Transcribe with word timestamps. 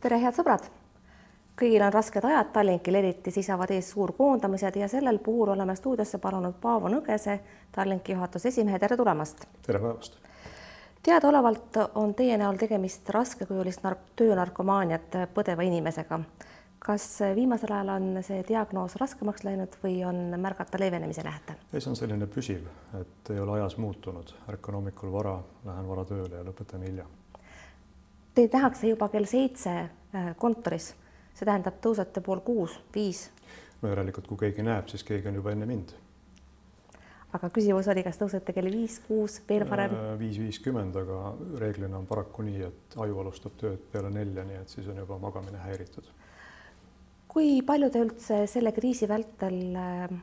tere, 0.00 0.16
head 0.20 0.36
sõbrad! 0.36 0.68
kõigil 1.60 1.82
on 1.84 1.92
rasked 1.92 2.24
ajad, 2.24 2.54
Tallinkil 2.54 2.96
eriti 2.96 3.32
seisavad 3.34 3.68
ees 3.74 3.90
suurkoondamised 3.92 4.78
ja 4.80 4.86
sellel 4.88 5.18
puhul 5.20 5.50
oleme 5.52 5.74
stuudiosse 5.76 6.16
palunud 6.18 6.54
Paavo 6.62 6.88
Nõgese, 6.88 7.34
Tallinki 7.72 8.14
juhatuse 8.16 8.48
esimehe, 8.48 8.78
tere 8.80 8.96
tulemast! 8.96 9.44
tere 9.66 9.82
päevast! 9.82 10.16
teadaolevalt 11.04 11.76
on 12.00 12.14
teie 12.16 12.38
näol 12.40 12.56
tegemist 12.60 13.12
raskekujulist 13.12 13.84
nark-, 13.84 14.08
töönarkomaaniat 14.16 15.20
põdeva 15.36 15.68
inimesega. 15.68 16.20
kas 16.78 17.06
viimasel 17.36 17.76
ajal 17.76 17.92
on 17.98 18.22
see 18.24 18.40
diagnoos 18.48 18.96
raskemaks 18.96 19.44
läinud 19.44 19.76
või 19.84 20.00
on 20.08 20.40
märgata 20.40 20.80
leevenemise 20.80 21.28
nähte? 21.28 21.60
ei, 21.72 21.80
see 21.80 21.92
on 21.92 22.00
selline 22.00 22.26
püsiv, 22.26 22.64
et 23.00 23.34
ei 23.36 23.40
ole 23.40 23.60
ajas 23.60 23.76
muutunud, 23.76 24.32
ärkan 24.48 24.80
hommikul 24.80 25.12
vara, 25.12 25.36
lähen 25.68 25.88
vara 25.92 26.08
tööle 26.08 26.40
ja 26.40 26.46
lõpetan 26.48 26.88
hilja. 26.88 27.04
Teid 28.34 28.52
nähakse 28.54 28.86
juba 28.86 29.08
kell 29.10 29.26
seitse 29.26 29.72
äh, 30.14 30.28
kontoris, 30.38 30.92
see 31.34 31.46
tähendab, 31.48 31.80
tõusete 31.82 32.22
pool 32.22 32.42
kuus, 32.46 32.76
viis. 32.94 33.24
no 33.82 33.90
järelikult, 33.90 34.28
kui 34.30 34.38
keegi 34.44 34.62
näeb, 34.66 34.86
siis 34.92 35.02
keegi 35.06 35.28
on 35.30 35.40
juba 35.40 35.50
enne 35.50 35.66
mind. 35.66 35.96
aga 37.34 37.50
küsimus 37.50 37.90
oli, 37.90 38.04
kas 38.06 38.20
tõusete 38.22 38.54
kell 38.54 38.70
viis, 38.70 39.00
kuus, 39.08 39.40
veel 39.48 39.66
varem? 39.70 39.98
viis 40.22 40.38
viiskümmend, 40.38 40.96
aga 41.02 41.34
reeglina 41.58 41.98
on 41.98 42.06
paraku 42.06 42.46
nii, 42.46 42.62
et 42.70 42.98
aju 43.02 43.20
alustab 43.24 43.58
tööd 43.58 43.82
peale 43.90 44.14
nelja, 44.14 44.46
nii 44.46 44.62
et 44.62 44.78
siis 44.78 44.86
on 44.86 45.02
juba 45.02 45.18
magamine 45.18 45.66
häiritud. 45.66 46.06
kui 47.30 47.62
palju 47.66 47.90
te 47.90 48.06
üldse 48.06 48.42
selle 48.50 48.70
kriisi 48.72 49.10
vältel 49.10 49.62
äh, 49.74 50.18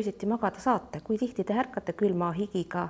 öösiti 0.00 0.28
magada 0.28 0.60
saate, 0.60 1.04
kui 1.04 1.20
tihti 1.20 1.44
te 1.44 1.60
ärkate 1.60 1.92
külma 1.92 2.32
higiga, 2.32 2.88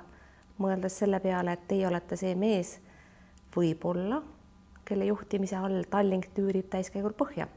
mõeldes 0.63 1.01
selle 1.03 1.19
peale, 1.19 1.59
et 1.59 1.67
teie 1.67 1.87
olete 1.91 2.15
see 2.15 2.37
mees 2.39 2.77
võib-olla 3.51 4.23
kelle 4.91 5.07
juhtimise 5.07 5.57
all 5.57 5.83
Tallink 5.89 6.29
tüürib 6.35 6.67
täiskäigul 6.71 7.15
põhja? 7.17 7.47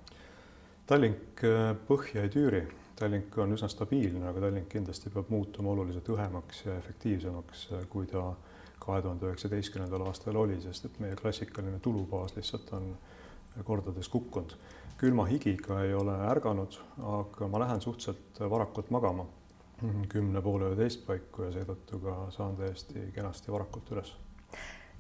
Tallink 0.87 1.43
äh, 1.47 1.73
põhja 1.89 2.25
ei 2.25 2.33
tüüri, 2.33 2.63
Tallink 2.99 3.35
on 3.43 3.57
üsna 3.57 3.69
stabiilne, 3.73 4.29
aga 4.31 4.47
Tallink 4.47 4.69
kindlasti 4.73 5.11
peab 5.11 5.33
muutuma 5.33 5.73
oluliselt 5.73 6.11
õhemaks 6.15 6.65
ja 6.69 6.77
efektiivsemaks, 6.79 7.67
äh, 7.73 7.87
kui 7.91 8.07
ta 8.11 8.29
kahe 8.85 9.01
tuhande 9.03 9.31
üheksateistkümnendal 9.31 10.05
aastal 10.07 10.37
oli, 10.37 10.61
sest 10.63 10.91
et 10.91 10.99
meie 11.01 11.17
klassikaline 11.17 11.81
tulubaas 11.83 12.37
lihtsalt 12.37 12.73
on 12.77 12.91
kordades 13.65 14.11
kukkunud. 14.13 14.57
külma 14.99 15.25
higiga 15.27 15.81
ei 15.83 15.95
ole 15.95 16.15
ärganud, 16.31 16.77
aga 17.19 17.49
ma 17.49 17.61
lähen 17.61 17.81
suhteliselt 17.81 18.39
varakult 18.51 18.91
magama, 18.95 19.27
kümne 20.09 20.43
poole 20.43 20.71
üheteist 20.71 21.03
paiku 21.07 21.49
ja 21.49 21.51
seetõttu 21.57 21.99
ka 22.05 22.15
saan 22.31 22.57
täiesti 22.57 23.09
kenasti 23.15 23.53
varakult 23.53 23.91
üles 23.97 24.15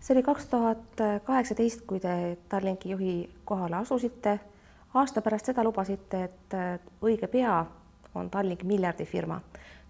see 0.04 0.14
oli 0.14 0.22
kaks 0.22 0.46
tuhat 0.46 1.00
kaheksateist, 1.24 1.86
kui 1.88 2.00
te 2.00 2.36
Tallinki 2.48 2.90
juhi 2.90 3.30
kohale 3.44 3.76
asusite. 3.76 4.40
aasta 4.94 5.22
pärast 5.22 5.46
seda 5.46 5.64
lubasite, 5.64 6.24
et 6.24 6.56
õige 7.02 7.26
pea 7.26 7.64
on 8.14 8.30
Tallink 8.30 8.62
miljardifirma. 8.62 9.40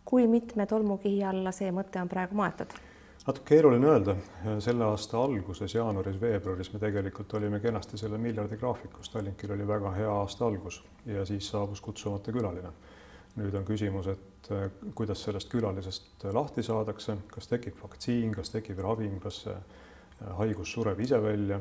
kui 0.04 0.26
mitme 0.26 0.66
tolmukihi 0.66 1.24
alla 1.24 1.52
see 1.52 1.72
mõte 1.72 2.00
on 2.00 2.08
praegu 2.08 2.34
maetud? 2.34 2.74
natuke 3.26 3.48
keeruline 3.48 3.86
öelda, 3.86 4.14
selle 4.60 4.84
aasta 4.84 5.18
alguses, 5.18 5.74
jaanuaris-veebruaris 5.74 6.72
me 6.72 6.78
tegelikult 6.78 7.34
olime 7.34 7.60
kenasti 7.60 7.98
selle 7.98 8.18
miljardi 8.18 8.56
graafikus, 8.56 9.10
Tallinkil 9.10 9.54
oli 9.56 9.66
väga 9.66 9.90
hea 9.90 10.10
aasta 10.12 10.46
algus 10.46 10.82
ja 11.06 11.24
siis 11.24 11.48
saabus 11.48 11.80
kutsumata 11.80 12.32
külaline. 12.32 12.70
nüüd 13.36 13.54
on 13.58 13.64
küsimus, 13.64 14.06
et 14.06 14.48
kuidas 14.94 15.22
sellest 15.24 15.48
külalisest 15.50 16.24
lahti 16.32 16.62
saadakse, 16.62 17.16
kas 17.34 17.48
tekib 17.48 17.82
vaktsiin, 17.82 18.30
kas 18.32 18.50
tekib 18.50 18.78
ravim, 18.78 19.18
kas 19.20 19.42
see 19.42 19.56
haigus 20.38 20.72
sureb 20.72 21.00
ise 21.00 21.22
välja 21.22 21.60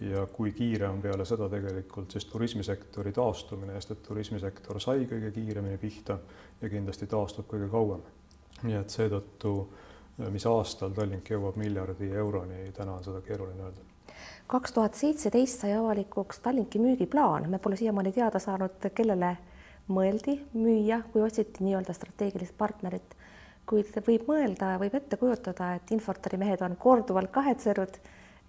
ja 0.00 0.26
kui 0.26 0.52
kiire 0.52 0.88
on 0.88 1.02
peale 1.02 1.24
seda 1.26 1.48
tegelikult 1.50 2.10
siis 2.14 2.26
turismisektori 2.30 3.12
taastumine, 3.12 3.74
sest 3.74 3.96
et 3.96 4.02
turismisektor 4.06 4.80
sai 4.80 5.06
kõige 5.10 5.32
kiiremini 5.34 5.78
pihta 5.78 6.18
ja 6.62 6.70
kindlasti 6.70 7.06
taastub 7.10 7.48
kõige 7.50 7.70
kauem. 7.70 8.02
nii 8.62 8.74
et 8.74 8.90
seetõttu, 8.90 9.52
mis 10.34 10.46
aastal 10.50 10.90
Tallink 10.90 11.30
jõuab 11.30 11.56
miljardi 11.56 12.10
euroni, 12.10 12.72
täna 12.74 12.96
on 12.98 13.04
seda 13.04 13.20
keeruline 13.20 13.62
öelda. 13.62 13.80
kaks 14.46 14.72
tuhat 14.72 14.94
seitseteist 14.94 15.60
sai 15.60 15.72
avalikuks 15.72 16.38
Tallinki 16.38 16.78
müügiplaan, 16.78 17.50
me 17.50 17.58
pole 17.58 17.76
siiamaani 17.76 18.12
teada 18.12 18.38
saanud, 18.38 18.90
kellele 18.94 19.36
mõeldi 19.88 20.40
müüa, 20.54 21.02
kui 21.12 21.22
otsiti 21.22 21.64
nii-öelda 21.64 21.92
strateegilist 21.92 22.54
partnerit 22.58 23.16
kuid 23.68 23.92
võib 24.06 24.24
mõelda, 24.30 24.72
võib 24.80 24.96
ette 24.96 25.18
kujutada, 25.20 25.74
et 25.76 25.92
Infortari 25.94 26.40
mehed 26.40 26.62
on 26.64 26.76
korduvalt 26.80 27.30
kahetsenud, 27.34 28.00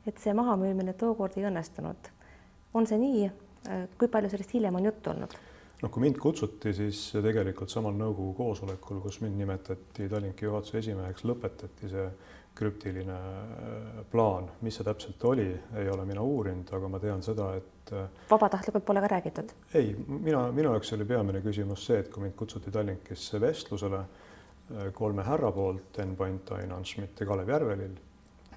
et 0.07 0.24
see 0.24 0.34
mahamüümine 0.38 0.96
tookord 1.00 1.38
ei 1.38 1.47
õnnestunud. 1.50 2.12
on 2.74 2.88
see 2.88 2.97
nii? 3.02 3.30
kui 4.00 4.07
palju 4.07 4.30
sellest 4.31 4.53
hiljem 4.56 4.75
on 4.80 4.85
juttu 4.88 5.12
olnud? 5.12 5.34
noh, 5.81 5.91
kui 5.91 6.03
mind 6.03 6.18
kutsuti, 6.19 6.74
siis 6.75 7.02
tegelikult 7.24 7.72
samal 7.72 7.96
nõukogu 7.96 8.34
koosolekul, 8.38 9.02
kus 9.03 9.19
mind 9.24 9.40
nimetati 9.40 10.09
Tallinki 10.12 10.47
juhatuse 10.47 10.80
esimeheks, 10.80 11.25
lõpetati 11.28 11.91
see 11.91 12.09
krüptiline 12.59 13.16
äh, 13.16 14.00
plaan, 14.12 14.50
mis 14.66 14.75
see 14.80 14.88
täpselt 14.88 15.24
oli, 15.30 15.47
ei 15.80 15.90
ole 15.91 16.03
mina 16.07 16.24
uurinud, 16.25 16.68
aga 16.75 16.90
ma 16.91 17.00
tean 17.00 17.24
seda, 17.24 17.53
et 17.59 17.94
äh, 17.96 18.09
vabatahtlikult 18.31 18.86
pole 18.88 19.03
ka 19.03 19.12
räägitud? 19.16 19.53
ei, 19.80 19.94
mina, 20.07 20.50
minu 20.56 20.74
jaoks 20.74 20.91
oli 20.97 21.07
peamine 21.07 21.44
küsimus 21.46 21.86
see, 21.88 22.01
et 22.03 22.09
kui 22.12 22.25
mind 22.25 22.36
kutsuti 22.40 22.74
Tallinkisse 22.75 23.40
vestlusele 23.41 24.03
kolme 24.94 25.24
härra 25.25 25.52
poolt, 25.52 25.97
Enn 26.00 26.16
Pant, 26.16 26.52
Ainar 26.57 26.85
Schmidt 26.85 27.19
ja 27.19 27.25
Kalev 27.25 27.50
Järvelill, 27.50 27.97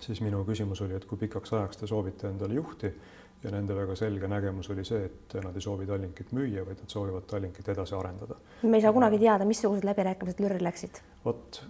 siis 0.01 0.21
minu 0.21 0.45
küsimus 0.45 0.83
oli, 0.85 0.97
et 0.99 1.07
kui 1.09 1.19
pikaks 1.19 1.53
ajaks 1.53 1.81
te 1.81 1.89
soovite 1.91 2.29
endale 2.29 2.59
juhti 2.59 2.93
ja 3.43 3.51
nende 3.51 3.75
väga 3.75 3.95
selge 3.99 4.29
nägemus 4.31 4.69
oli 4.71 4.85
see, 4.87 5.07
et 5.09 5.35
nad 5.43 5.57
ei 5.57 5.65
soovi 5.65 5.87
Tallinkit 5.87 6.31
müüa, 6.37 6.63
vaid 6.67 6.79
nad 6.83 6.93
soovivad 6.93 7.25
Tallinkit 7.31 7.69
edasi 7.75 7.95
arendada. 7.99 8.37
me 8.63 8.77
ei 8.79 8.83
saa 8.83 8.93
kunagi 8.93 9.19
teada, 9.19 9.45
missugused 9.45 9.85
läbirääkimised 9.85 10.43
lürri 10.45 10.63
läksid. 10.63 11.01
vot 11.25 11.63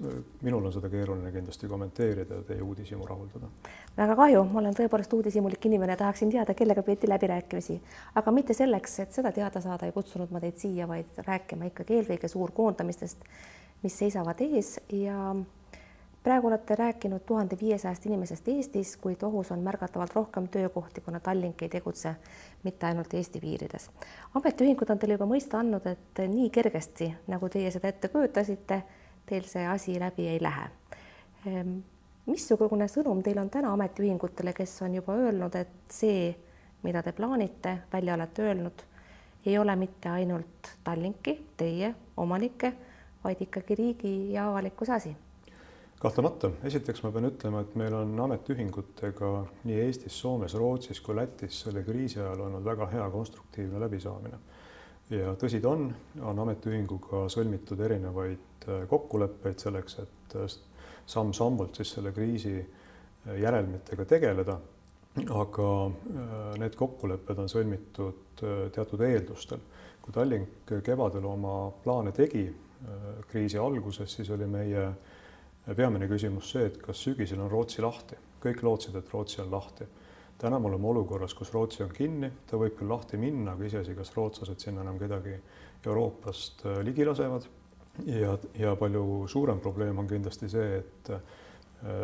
minul 0.42 0.66
on 0.66 0.72
seda 0.72 0.90
keeruline 0.92 1.32
kindlasti 1.32 1.68
kommenteerida 1.68 2.34
ja 2.34 2.42
teie 2.50 2.62
uudishimu 2.62 3.06
rahuldada. 3.06 3.48
väga 3.96 4.16
kahju, 4.16 4.44
ma 4.52 4.60
olen 4.60 4.76
tõepoolest 4.76 5.16
uudishimulik 5.16 5.64
inimene, 5.70 5.96
tahaksin 5.96 6.30
teada, 6.30 6.54
kellega 6.54 6.82
peeti 6.82 7.08
läbirääkimisi, 7.08 7.80
aga 8.14 8.32
mitte 8.32 8.54
selleks, 8.54 8.98
et 9.06 9.12
seda 9.12 9.32
teada 9.32 9.60
saada, 9.60 9.86
ei 9.86 9.96
kutsunud 9.96 10.30
ma 10.30 10.40
teid 10.40 10.60
siia, 10.60 10.88
vaid 10.88 11.24
rääkima 11.26 11.72
ikkagi 11.72 12.00
eelkõige 12.00 12.28
suurkoondamistest 12.28 13.24
mis 13.82 13.98
seisavad 13.98 14.40
ees 14.40 14.80
ja 14.92 15.34
praegu 16.22 16.46
olete 16.46 16.74
rääkinud 16.74 17.20
tuhande 17.26 17.56
viiesajast 17.60 18.06
inimesest 18.06 18.48
Eestis, 18.48 18.96
kuid 18.96 19.22
ohus 19.22 19.52
on 19.52 19.58
märgatavalt 19.58 20.14
rohkem 20.14 20.48
töökohti, 20.48 21.00
kuna 21.00 21.20
Tallink 21.20 21.62
ei 21.62 21.68
tegutse 21.68 22.14
mitte 22.62 22.86
ainult 22.86 23.14
Eesti 23.14 23.40
piirides. 23.40 23.90
ametiühingud 24.34 24.90
on 24.90 24.98
teile 24.98 25.18
juba 25.18 25.26
mõista 25.26 25.58
andnud, 25.58 25.86
et 25.86 26.22
nii 26.28 26.50
kergesti, 26.50 27.10
nagu 27.26 27.48
teie 27.48 27.70
seda 27.70 27.88
ette 27.88 28.08
kujutasite, 28.08 28.82
teil 29.26 29.48
see 29.50 29.66
asi 29.66 29.98
läbi 30.00 30.28
ei 30.28 30.42
lähe. 30.42 30.68
Ehm, 31.46 31.74
missugune 32.26 32.86
sõnum 32.88 33.22
teil 33.22 33.38
on 33.38 33.50
täna 33.50 33.72
ametiühingutele, 33.72 34.52
kes 34.52 34.82
on 34.82 34.94
juba 34.94 35.18
öelnud, 35.18 35.58
et 35.58 35.74
see, 35.90 36.30
mida 36.82 37.02
te 37.02 37.12
plaanite, 37.12 37.78
välja 37.92 38.14
olete 38.14 38.46
öelnud, 38.46 38.86
ei 39.46 39.58
ole 39.58 39.76
mitte 39.76 40.08
ainult 40.08 40.70
Tallinki, 40.84 41.40
teie 41.56 41.94
omanikke 42.16 42.72
vaid 43.24 43.40
ikkagi 43.40 43.74
riigi 43.74 44.32
ja 44.32 44.48
avalikkuse 44.50 44.92
asi? 44.92 45.16
kahtlemata, 46.02 46.50
esiteks 46.66 47.04
ma 47.04 47.12
pean 47.14 47.28
ütlema, 47.28 47.60
et 47.62 47.74
meil 47.78 47.94
on 47.94 48.16
ametiühingutega 48.24 49.28
nii 49.68 49.76
Eestis, 49.84 50.16
Soomes, 50.18 50.56
Rootsis 50.58 50.98
kui 51.00 51.14
Lätis 51.14 51.60
selle 51.62 51.84
kriisi 51.86 52.18
ajal 52.18 52.42
olnud 52.48 52.64
väga 52.66 52.88
hea 52.90 53.04
konstruktiivne 53.10 53.80
läbisaamine. 53.84 54.40
ja 55.12 55.34
tõsi 55.38 55.60
ta 55.62 55.70
on, 55.70 55.86
on 56.26 56.42
ametiühinguga 56.42 57.26
sõlmitud 57.30 57.80
erinevaid 57.86 58.66
äh, 58.66 58.82
kokkuleppeid 58.90 59.62
selleks, 59.62 59.98
et 60.02 60.36
äh, 60.40 60.56
samm-sammult 61.14 61.78
siis 61.78 61.94
selle 61.94 62.12
kriisi 62.16 62.56
äh, 62.58 63.38
järelmitega 63.44 64.04
tegeleda. 64.16 64.58
aga 65.28 65.64
need 66.56 66.74
kokkulepped 66.80 67.38
on 67.38 67.48
sõlmitud 67.52 68.40
teatud 68.72 69.00
eeldustel. 69.04 69.60
kui 70.02 70.12
Tallink 70.12 70.72
kevadel 70.82 71.26
oma 71.28 71.70
plaane 71.84 72.12
tegi, 72.16 72.46
kriisi 73.30 73.58
alguses, 73.58 74.12
siis 74.16 74.30
oli 74.30 74.46
meie 74.50 74.86
peamine 75.76 76.08
küsimus 76.10 76.50
see, 76.52 76.66
et 76.66 76.78
kas 76.82 77.02
sügisel 77.04 77.40
on 77.42 77.50
Rootsi 77.50 77.82
lahti. 77.82 78.16
kõik 78.42 78.62
lootsid, 78.66 78.96
et 78.98 79.12
Rootsi 79.12 79.40
on 79.42 79.50
lahti. 79.50 79.84
täna 80.38 80.58
me 80.58 80.66
oleme 80.66 80.86
olukorras, 80.86 81.34
kus 81.34 81.52
Rootsi 81.52 81.82
on 81.82 81.90
kinni, 81.94 82.30
ta 82.46 82.56
võib 82.56 82.74
küll 82.78 82.88
lahti 82.88 83.16
minna, 83.16 83.52
aga 83.52 83.64
iseasi, 83.64 83.94
kas 83.94 84.16
rootslased 84.16 84.58
sinna 84.58 84.80
enam 84.82 84.98
kedagi 84.98 85.36
Euroopast 85.86 86.66
äh, 86.66 86.80
ligi 86.82 87.04
lasevad. 87.04 87.46
ja, 88.06 88.38
ja 88.58 88.76
palju 88.76 89.28
suurem 89.28 89.60
probleem 89.60 89.98
on 89.98 90.08
kindlasti 90.08 90.48
see, 90.48 90.78
et 90.78 91.10
äh, 91.10 91.20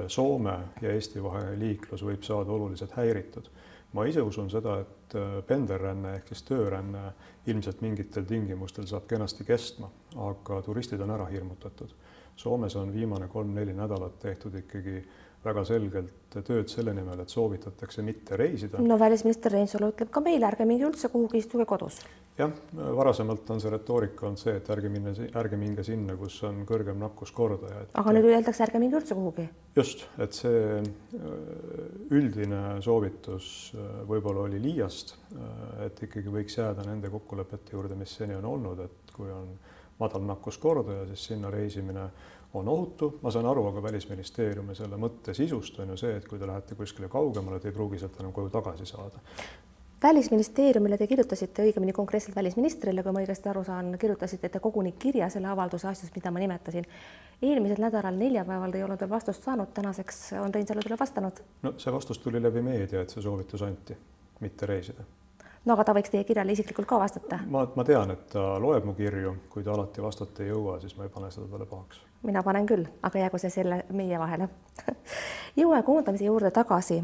Soome 0.07 0.59
ja 0.83 0.91
Eesti 0.91 1.23
vaheline 1.23 1.59
liiklus 1.59 2.03
võib 2.03 2.23
saada 2.23 2.51
oluliselt 2.51 2.97
häiritud 2.99 3.51
ma 3.93 4.05
ise 4.06 4.23
usun 4.23 4.50
seda, 4.52 4.79
et 4.82 5.17
äh, 5.17 5.38
pendelränne 5.46 6.14
ehk 6.19 6.32
siis 6.32 6.43
tööränne 6.49 7.12
ilmselt 7.49 7.81
mingitel 7.81 8.26
tingimustel 8.29 8.87
saab 8.87 9.08
kenasti 9.08 9.46
kestma, 9.49 9.88
aga 10.29 10.61
turistid 10.67 11.00
on 11.00 11.14
ära 11.17 11.29
hirmutatud. 11.31 11.94
Soomes 12.38 12.76
on 12.76 12.93
viimane 12.94 13.26
kolm-neli 13.29 13.73
nädalat 13.75 14.19
tehtud 14.23 14.55
ikkagi 14.61 15.00
väga 15.44 15.64
selgelt 15.64 16.37
tööd 16.44 16.69
selle 16.70 16.93
nimel, 16.94 17.23
et 17.23 17.32
soovitatakse 17.32 18.02
mitte 18.02 18.37
reisida. 18.37 18.82
no 18.82 18.99
välisminister 18.99 19.52
Reinsalu 19.55 19.93
ütleb 19.93 20.11
ka 20.11 20.23
meile, 20.23 20.46
ärge 20.50 20.67
minge 20.69 20.87
üldse 20.87 21.11
kuhugi, 21.12 21.43
istuge 21.43 21.67
kodus. 21.67 22.00
Jah, 22.38 22.52
varasemalt 22.96 23.50
on 23.50 23.61
see 23.62 23.73
retoorika 23.73 24.26
olnud 24.29 24.40
see, 24.40 24.55
et 24.61 24.69
ärge 24.73 24.90
minna, 24.93 25.12
ärge 25.40 25.58
minge 25.61 25.85
sinna, 25.87 26.14
kus 26.19 26.38
on 26.46 26.62
kõrgem 26.69 27.00
nakkuskordaja. 27.02 27.88
aga 27.99 28.14
nüüd 28.14 28.29
öeldakse, 28.31 28.64
ärge 28.67 28.82
minge 28.82 29.00
üldse 29.00 29.17
kuhugi. 29.19 29.49
just, 29.76 30.06
et 30.23 30.38
see 30.38 30.62
äh, 30.79 31.26
üldine 32.14 32.62
soovitus 32.85 33.50
äh, 33.75 33.90
võib-olla 34.08 34.46
oli 34.46 34.62
liiast, 34.62 35.17
äh, 35.35 35.85
et 35.88 36.02
ikkagi 36.08 36.32
võiks 36.35 36.58
jääda 36.61 36.87
nende 36.87 37.11
kokkulepete 37.12 37.76
juurde, 37.76 37.99
mis 37.99 38.14
seni 38.20 38.38
on 38.38 38.49
olnud, 38.55 38.87
et 38.87 39.14
kui 39.17 39.31
on 39.34 39.52
madal 39.99 40.23
nakkuskordaja, 40.26 41.08
siis 41.11 41.31
sinna 41.32 41.50
reisimine 41.50 42.11
on 42.55 42.69
ohutu, 42.69 43.19
ma 43.23 43.31
saan 43.34 43.46
aru, 43.50 43.67
aga 43.69 43.82
Välisministeeriumi 43.82 44.76
selle 44.79 44.96
mõtte 45.00 45.34
sisust 45.37 45.79
on 45.82 45.93
ju 45.93 45.99
see, 46.00 46.14
et 46.17 46.29
kui 46.29 46.38
te 46.41 46.46
lähete 46.49 46.79
kuskile 46.79 47.11
kaugemale, 47.12 47.58
te 47.61 47.69
ei 47.69 47.76
pruugi 47.76 47.99
sealt 48.00 48.20
enam 48.23 48.32
koju 48.32 48.52
tagasi 48.55 48.87
saada. 48.88 49.20
Välisministeeriumile 50.03 50.99
te 50.99 51.06
kirjutasite, 51.06 51.65
õigemini 51.69 51.93
konkreetselt 51.93 52.37
välisministrile, 52.37 53.03
kui 53.03 53.12
ma 53.12 53.23
õigesti 53.25 53.50
aru 53.50 53.65
saan, 53.67 53.93
kirjutasite 53.99 54.49
te 54.49 54.61
koguni 54.62 54.93
kirja 54.99 55.29
selle 55.33 55.50
avalduse 55.50 55.89
asjus, 55.89 56.12
mida 56.15 56.31
ma 56.31 56.43
nimetasin. 56.43 56.87
eelmisel 57.43 57.83
nädalal 57.83 58.17
neljapäeval 58.19 58.75
ei 58.75 58.83
olnud 58.83 59.00
veel 59.00 59.11
vastust 59.11 59.45
saanud, 59.45 59.71
tänaseks 59.75 60.33
on 60.41 60.55
Reinsalu 60.55 60.83
teile 60.87 60.99
vastanud. 61.00 61.45
no 61.62 61.75
see 61.79 61.93
vastus 61.93 62.19
tuli 62.19 62.43
läbi 62.43 62.62
meedia, 62.62 63.03
et 63.03 63.11
see 63.11 63.23
soovitus 63.23 63.62
anti, 63.62 63.97
mitte 64.41 64.67
reisida 64.67 65.05
no 65.69 65.76
aga 65.76 65.85
ta 65.85 65.94
võiks 65.97 66.12
teie 66.12 66.25
kirjale 66.25 66.55
isiklikult 66.55 66.88
ka 66.88 66.99
vastata. 67.03 67.41
ma, 67.53 67.65
ma 67.76 67.85
tean, 67.85 68.12
et 68.15 68.25
ta 68.32 68.44
loeb 68.62 68.87
mu 68.88 68.94
kirju, 68.97 69.35
kui 69.53 69.65
ta 69.67 69.75
alati 69.75 70.05
vastata 70.05 70.44
ei 70.44 70.53
jõua, 70.53 70.79
siis 70.82 70.97
ma 70.97 71.05
ei 71.06 71.12
pane 71.12 71.31
seda 71.35 71.49
talle 71.53 71.67
pahaks. 71.69 72.00
mina 72.29 72.43
panen 72.47 72.67
küll, 72.67 72.87
aga 73.03 73.25
jäägu 73.25 73.41
see 73.43 73.53
selle 73.53 73.82
meie 74.00 74.19
vahele 74.20 74.49
jõue 75.61 75.82
koondamise 75.87 76.29
juurde 76.29 76.50
tagasi. 76.55 77.03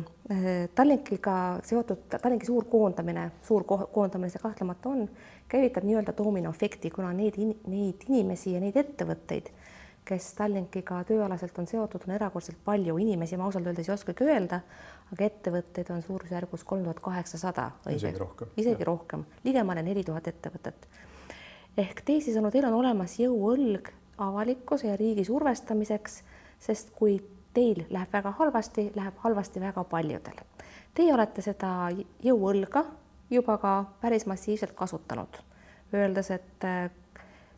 Tallinkiga 0.75 1.37
seotud, 1.66 2.06
Tallinki 2.14 2.49
suur 2.49 2.64
koondamine, 2.70 3.28
suur 3.44 3.66
koondamine 3.69 4.32
see 4.32 4.43
kahtlemata 4.43 4.88
on, 4.88 5.05
käivitab 5.50 5.84
nii-öelda 5.84 6.14
dominoefekti, 6.16 6.90
kuna 6.94 7.12
neid, 7.12 7.37
neid 7.69 8.08
inimesi 8.08 8.55
ja 8.55 8.62
neid 8.64 8.78
ettevõtteid 8.81 9.52
kes 10.05 10.34
Tallinkiga 10.37 10.99
tööalaselt 11.08 11.56
on 11.58 11.69
seotud, 11.69 12.02
on 12.05 12.14
erakordselt 12.16 12.58
palju 12.64 12.99
inimesi, 13.00 13.38
ma 13.40 13.46
ausalt 13.49 13.69
öeldes 13.70 13.88
ei 13.88 13.94
oskagi 13.94 14.26
öelda, 14.28 14.61
aga 15.14 15.28
ettevõtteid 15.28 15.90
on 15.94 16.02
suurusjärgus 16.02 16.64
kolm 16.66 16.84
tuhat 16.84 17.00
kaheksasada. 17.00 17.70
isegi 17.90 18.19
rohkem. 18.19 18.49
isegi 18.56 18.82
ja. 18.82 18.87
rohkem, 18.90 19.25
ligemale 19.44 19.82
neli 19.82 20.05
tuhat 20.05 20.28
ettevõtet. 20.28 20.88
ehk 21.76 22.02
teisisõnu, 22.05 22.50
teil 22.50 22.66
on 22.70 22.81
olemas 22.81 23.19
jõuõlg 23.19 23.93
avalikkuse 24.19 24.88
ja 24.88 24.96
riigi 24.96 25.25
survestamiseks, 25.25 26.22
sest 26.58 26.90
kui 26.99 27.19
teil 27.55 27.84
läheb 27.90 28.12
väga 28.12 28.34
halvasti, 28.38 28.90
läheb 28.94 29.14
halvasti 29.22 29.61
väga 29.61 29.84
paljudel. 29.84 30.43
Teie 30.94 31.14
olete 31.14 31.43
seda 31.43 31.90
jõuõlga 32.22 32.84
juba 33.31 33.58
ka 33.58 33.75
päris 34.00 34.26
massiivselt 34.26 34.75
kasutanud, 34.78 35.38
öeldes, 35.94 36.31
et 36.31 36.66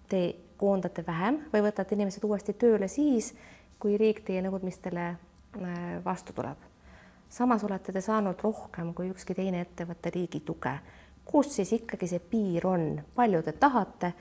te 0.09 0.23
koondate 0.57 1.05
vähem 1.07 1.43
või 1.53 1.65
võtate 1.69 1.97
inimesed 1.97 2.25
uuesti 2.25 2.53
tööle 2.57 2.89
siis, 2.89 3.35
kui 3.79 3.97
riik 4.01 4.23
teie 4.25 4.41
nõudmistele 4.45 5.07
äh, 5.11 6.05
vastu 6.05 6.33
tuleb. 6.33 6.76
Samas 7.29 7.65
olete 7.65 7.93
te 7.93 8.01
saanud 8.01 8.41
rohkem 8.43 8.93
kui 8.95 9.11
ükski 9.11 9.35
teine 9.35 9.61
ettevõte 9.65 10.13
riigi 10.15 10.41
tuge. 10.41 10.79
kus 11.27 11.57
siis 11.57 11.73
ikkagi 11.73 12.07
see 12.07 12.21
piir 12.23 12.67
on, 12.67 13.01
palju 13.15 13.43
te 13.43 13.53
tahate, 13.53 14.13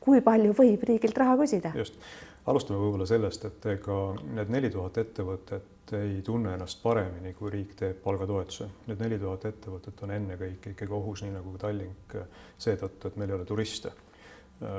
kui 0.00 0.20
palju 0.20 0.54
võib 0.58 0.82
riigilt 0.82 1.18
raha 1.18 1.36
küsida? 1.38 1.72
just, 1.78 2.00
alustame 2.46 2.80
võib-olla 2.80 3.06
sellest, 3.06 3.44
et 3.44 3.66
ega 3.76 3.98
need 4.34 4.50
neli 4.50 4.70
tuhat 4.70 4.98
ettevõtet 4.98 5.94
ei 5.94 6.22
tunne 6.24 6.54
ennast 6.56 6.82
paremini, 6.82 7.34
kui 7.36 7.50
riik 7.52 7.74
teeb 7.76 7.98
palgatoetuse. 8.02 8.66
Need 8.88 9.02
neli 9.04 9.18
tuhat 9.20 9.44
ettevõtet 9.44 10.00
on 10.02 10.14
ennekõike 10.14 10.72
ikkagi 10.72 10.94
ohus, 10.96 11.22
nii 11.22 11.34
nagu 11.34 11.52
Tallink, 11.60 12.16
seetõttu, 12.58 13.10
et 13.10 13.18
meil 13.20 13.30
ei 13.30 13.36
ole 13.36 13.44
turiste 13.48 13.92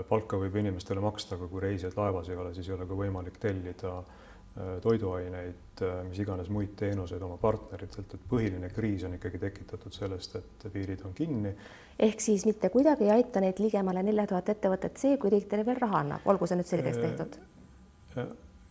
palka 0.09 0.37
võib 0.39 0.55
inimestele 0.55 1.01
maksta, 1.03 1.35
aga 1.35 1.47
kui 1.51 1.61
reisijaid 1.61 1.97
laevas 1.99 2.29
ei 2.31 2.37
ole, 2.39 2.53
siis 2.55 2.69
ei 2.69 2.73
ole 2.77 2.87
ka 2.89 2.95
võimalik 2.97 3.35
tellida 3.43 3.91
äh, 3.99 4.25
toiduaineid, 4.81 5.81
äh, 5.81 5.97
mis 6.07 6.19
iganes 6.23 6.49
muid 6.53 6.75
teenuseid 6.79 7.23
oma 7.25 7.35
partneritelt, 7.41 8.13
et 8.15 8.27
põhiline 8.29 8.69
kriis 8.71 9.03
on 9.03 9.17
ikkagi 9.17 9.41
tekitatud 9.41 9.95
sellest, 9.95 10.37
et 10.39 10.67
piirid 10.73 11.03
on 11.05 11.13
kinni. 11.13 11.51
ehk 11.99 12.21
siis 12.21 12.45
mitte 12.45 12.69
kuidagi 12.69 13.03
ei 13.03 13.11
aita 13.17 13.43
neid 13.43 13.59
ligemale 13.59 14.03
nelja 14.03 14.27
tuhat 14.31 14.49
ettevõtet 14.55 14.97
see, 14.97 15.17
kui 15.17 15.33
riik 15.33 15.49
teile 15.51 15.65
veel 15.65 15.79
raha 15.81 15.99
annab, 16.03 16.27
olgu 16.31 16.47
see 16.47 16.59
nüüd 16.59 16.71
selgeks 16.71 17.01
tehtud. 17.03 17.35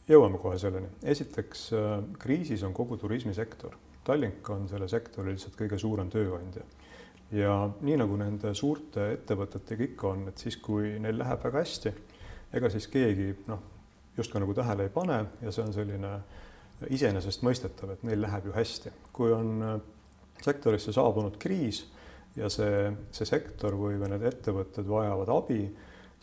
jõuame 0.08 0.40
kohe 0.40 0.58
selleni. 0.58 0.88
esiteks 1.02 1.70
kriisis 2.18 2.62
on 2.62 2.72
kogu 2.72 2.96
turismisektor. 2.96 3.76
Tallink 4.04 4.50
on 4.50 4.68
selle 4.68 4.88
sektori 4.88 5.32
lihtsalt 5.32 5.56
kõige 5.56 5.78
suurem 5.80 6.10
tööandja 6.12 6.64
ja 7.32 7.70
nii 7.80 7.96
nagu 8.00 8.16
nende 8.20 8.54
suurte 8.54 9.10
ettevõtetega 9.18 9.88
ikka 9.90 10.08
on, 10.08 10.26
et 10.28 10.38
siis, 10.38 10.56
kui 10.56 10.98
neil 11.00 11.18
läheb 11.18 11.40
väga 11.44 11.62
hästi, 11.64 11.92
ega 12.54 12.70
siis 12.70 12.88
keegi 12.92 13.30
noh, 13.48 13.73
justkui 14.16 14.40
nagu 14.40 14.54
tähele 14.54 14.88
ei 14.88 14.92
pane 14.94 15.24
ja 15.42 15.52
see 15.52 15.64
on 15.64 15.72
selline 15.74 16.12
iseenesestmõistetav, 16.90 17.94
et 17.94 18.04
neil 18.06 18.22
läheb 18.22 18.48
ju 18.48 18.54
hästi. 18.54 18.92
kui 19.12 19.32
on 19.32 19.62
äh, 19.62 19.74
sektorisse 20.42 20.92
saabunud 20.92 21.38
kriis 21.38 21.84
ja 22.36 22.48
see, 22.50 22.92
see 23.14 23.26
sektor 23.28 23.76
või, 23.78 23.98
või 24.00 24.10
need 24.14 24.26
ettevõtted 24.32 24.88
vajavad 24.88 25.30
abi 25.36 25.62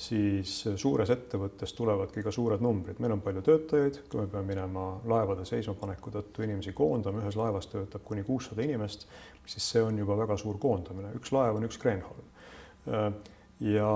siis 0.01 0.53
suures 0.81 1.09
ettevõttes 1.13 1.73
tulevadki 1.77 2.23
ka 2.25 2.31
suured 2.33 2.61
numbrid, 2.63 2.99
meil 3.01 3.13
on 3.15 3.21
palju 3.21 3.43
töötajaid, 3.45 3.99
kui 4.09 4.23
me 4.23 4.29
peame 4.31 4.47
minema 4.53 4.85
laevade 5.09 5.45
seismapaneku 5.45 6.13
tõttu 6.15 6.45
inimesi 6.45 6.73
koondama, 6.77 7.21
ühes 7.21 7.37
laevas 7.37 7.69
töötab 7.69 8.03
kuni 8.07 8.23
kuussada 8.25 8.65
inimest, 8.65 9.05
siis 9.45 9.67
see 9.73 9.83
on 9.85 9.99
juba 10.01 10.17
väga 10.23 10.37
suur 10.41 10.57
koondamine, 10.61 11.13
üks 11.19 11.33
laev 11.35 11.59
on 11.59 11.67
üks 11.69 11.77
Kreenholm. 11.81 12.25
ja 13.61 13.91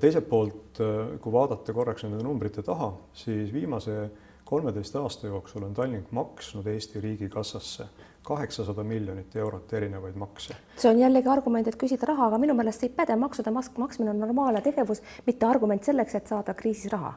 teiselt 0.00 0.28
poolt, 0.28 0.80
kui 1.20 1.32
vaadata 1.32 1.74
korraks 1.76 2.06
nende 2.06 2.22
numbrite 2.24 2.62
taha, 2.64 2.92
siis 3.16 3.52
viimase 3.52 4.10
kolmeteist 4.46 4.96
aasta 4.96 5.26
jooksul 5.26 5.66
on 5.66 5.74
Tallink 5.74 6.12
maksnud 6.14 6.66
Eesti 6.70 7.00
riigikassasse 7.00 7.88
kaheksasada 8.26 8.84
miljonit 8.84 9.36
eurot 9.36 9.72
erinevaid 9.72 10.14
makse. 10.18 10.54
see 10.76 10.90
on 10.90 10.98
jällegi 10.98 11.28
argument, 11.30 11.68
et 11.68 11.78
küsida 11.78 12.08
raha, 12.10 12.30
aga 12.30 12.38
minu 12.42 12.54
meelest 12.58 12.82
see 12.82 12.90
ei 12.90 12.94
päde, 12.94 13.16
maksude 13.16 13.52
maksmine 13.54 14.10
on 14.10 14.20
normaalne 14.22 14.62
tegevus, 14.62 15.02
mitte 15.26 15.46
argument 15.46 15.84
selleks, 15.84 16.14
et 16.14 16.26
saada 16.26 16.54
kriisis 16.54 16.92
raha. 16.92 17.14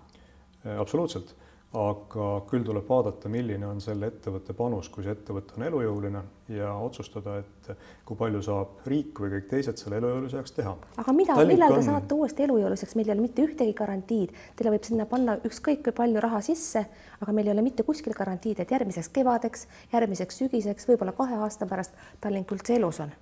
absoluutselt 0.78 1.36
aga 1.70 2.28
küll 2.50 2.64
tuleb 2.66 2.88
vaadata, 2.90 3.30
milline 3.30 3.68
on 3.68 3.78
selle 3.84 4.08
ettevõtte 4.10 4.56
panus, 4.58 4.88
kui 4.90 5.04
see 5.06 5.14
ettevõte 5.14 5.54
on 5.58 5.68
elujõuline 5.68 6.24
ja 6.56 6.72
otsustada, 6.82 7.36
et 7.44 7.70
kui 8.08 8.18
palju 8.18 8.42
saab 8.42 8.82
riik 8.90 9.22
või 9.22 9.36
kõik 9.36 9.48
teised 9.52 9.78
selle 9.78 10.00
elujõuliseks 10.02 10.56
teha. 10.58 10.74
aga 11.04 11.14
mida, 11.14 11.38
millal 11.46 11.76
te 11.76 11.84
on... 11.84 11.88
saate 11.92 12.18
uuesti 12.18 12.48
elujõuliseks, 12.48 12.98
meil 12.98 13.12
ei 13.12 13.16
ole 13.18 13.28
mitte 13.28 13.46
ühtegi 13.46 13.78
garantiid, 13.78 14.34
teile 14.58 14.74
võib 14.74 14.90
sinna 14.90 15.06
panna 15.14 15.38
ükskõik 15.46 15.86
kui 15.86 15.98
palju 16.02 16.26
raha 16.26 16.42
sisse, 16.50 16.88
aga 17.22 17.38
meil 17.38 17.52
ei 17.52 17.54
ole 17.54 17.68
mitte 17.70 17.86
kuskil 17.86 18.18
garantiid, 18.18 18.66
et 18.66 18.74
järgmiseks 18.74 19.14
kevadeks, 19.14 19.68
järgmiseks 19.94 20.42
sügiseks, 20.42 20.90
võib-olla 20.90 21.14
kahe 21.14 21.38
aasta 21.38 21.70
pärast 21.70 21.94
Tallink 22.20 22.50
üldse 22.58 22.82
elus 22.82 23.06
on 23.06 23.14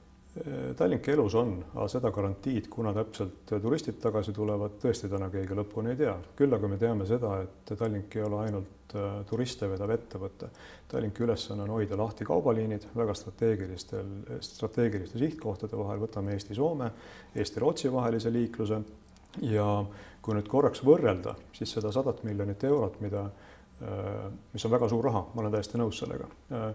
Tallink 0.77 1.08
elus 1.10 1.36
on, 1.39 1.53
aga 1.74 1.86
seda 1.89 2.12
garantiid, 2.13 2.67
kuna 2.70 2.91
täpselt 2.94 3.53
turistid 3.63 3.98
tagasi 4.01 4.34
tulevad, 4.36 4.75
tõesti 4.82 5.10
täna 5.10 5.29
keegi 5.34 5.56
lõpuni 5.58 5.94
ei 5.94 6.00
tea. 6.01 6.15
küll 6.38 6.53
aga 6.53 6.67
me 6.70 6.77
teame 6.77 7.08
seda, 7.10 7.39
et 7.44 7.72
Tallink 7.77 8.15
ei 8.15 8.25
ole 8.25 8.41
ainult 8.44 8.96
äh, 8.96 9.22
turiste 9.29 9.70
vedav 9.72 9.94
ettevõte. 9.96 10.50
Tallinki 10.91 11.24
ülesanne 11.25 11.65
on 11.65 11.74
hoida 11.75 11.98
lahti 11.98 12.27
kaubaliinid 12.27 12.89
väga 12.96 13.15
strateegilistel, 13.17 14.12
strateegiliste 14.46 15.20
sihtkohtade 15.20 15.79
vahel, 15.79 16.03
võtame 16.06 16.36
Eesti-Soome, 16.36 16.91
Eesti-Rootsi 17.36 17.91
vahelise 17.94 18.32
liikluse 18.34 18.82
ja 19.48 19.67
kui 20.22 20.38
nüüd 20.38 20.48
korraks 20.51 20.84
võrrelda, 20.86 21.38
siis 21.56 21.72
seda 21.77 21.91
sadat 21.96 22.24
miljonit 22.27 22.63
eurot, 22.67 23.01
mida, 23.01 23.25
äh, 23.82 24.29
mis 24.53 24.67
on 24.67 24.75
väga 24.75 24.91
suur 24.91 25.10
raha, 25.10 25.25
ma 25.34 25.46
olen 25.46 25.58
täiesti 25.58 25.82
nõus 25.82 26.03
sellega 26.03 26.29
äh, 26.51 26.70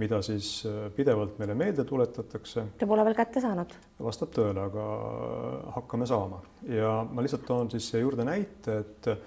mida 0.00 0.18
siis 0.26 0.48
äh, 0.66 0.88
pidevalt 0.94 1.38
meile 1.38 1.54
meelde 1.58 1.84
tuletatakse. 1.86 2.66
Te 2.78 2.88
pole 2.90 3.04
veel 3.06 3.16
kätte 3.18 3.42
saanud? 3.42 3.76
vastab 4.02 4.32
tõele, 4.34 4.66
aga 4.66 4.86
hakkame 5.76 6.08
saama 6.10 6.40
ja 6.70 6.96
ma 7.06 7.22
lihtsalt 7.22 7.46
toon 7.46 7.70
siis 7.72 7.88
siia 7.90 8.02
juurde 8.02 8.26
näite, 8.26 8.80
et 8.82 9.10
äh, 9.12 9.22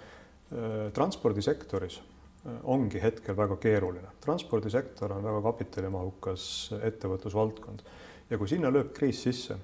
transpordisektoris 0.96 2.02
äh, 2.02 2.60
ongi 2.74 3.02
hetkel 3.04 3.38
väga 3.38 3.60
keeruline. 3.64 4.12
transpordisektor 4.24 5.16
on 5.16 5.24
väga 5.24 5.42
kapitalimahukas 5.48 6.52
ettevõtlusvaldkond 6.82 7.88
ja 8.30 8.38
kui 8.38 8.52
sinna 8.52 8.72
lööb 8.74 8.92
kriis 8.96 9.24
sisse, 9.24 9.56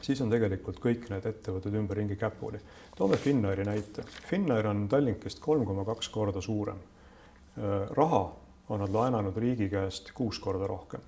siis 0.00 0.20
on 0.24 0.32
tegelikult 0.32 0.80
kõik 0.80 1.10
need 1.12 1.26
ettevõtted 1.28 1.76
ümberringi 1.76 2.16
käpuli. 2.16 2.62
toome 2.96 3.20
Finnairi 3.20 3.68
näite. 3.68 4.08
Finnair 4.30 4.72
on 4.72 4.86
Tallinkist 4.88 5.40
kolm 5.44 5.68
koma 5.68 5.84
kaks 5.84 6.08
korda 6.08 6.40
suurem. 6.40 6.80
raha 7.96 8.22
on 8.70 8.80
nad 8.80 8.92
laenanud 8.94 9.36
riigi 9.36 9.68
käest 9.68 10.12
kuus 10.14 10.38
korda 10.38 10.66
rohkem. 10.66 11.00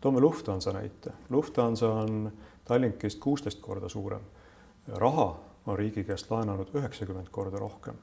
toome 0.00 0.20
Lufthansa 0.20 0.72
näite. 0.72 1.12
Lufthansa 1.30 1.92
on 1.92 2.32
Tallinkist 2.64 3.18
kuusteist 3.20 3.60
korda 3.60 3.88
suurem. 3.88 4.20
raha 4.86 5.40
on 5.66 5.78
riigi 5.78 6.04
käest 6.04 6.30
laenanud 6.30 6.68
üheksakümmend 6.74 7.28
korda 7.30 7.58
rohkem. 7.58 7.94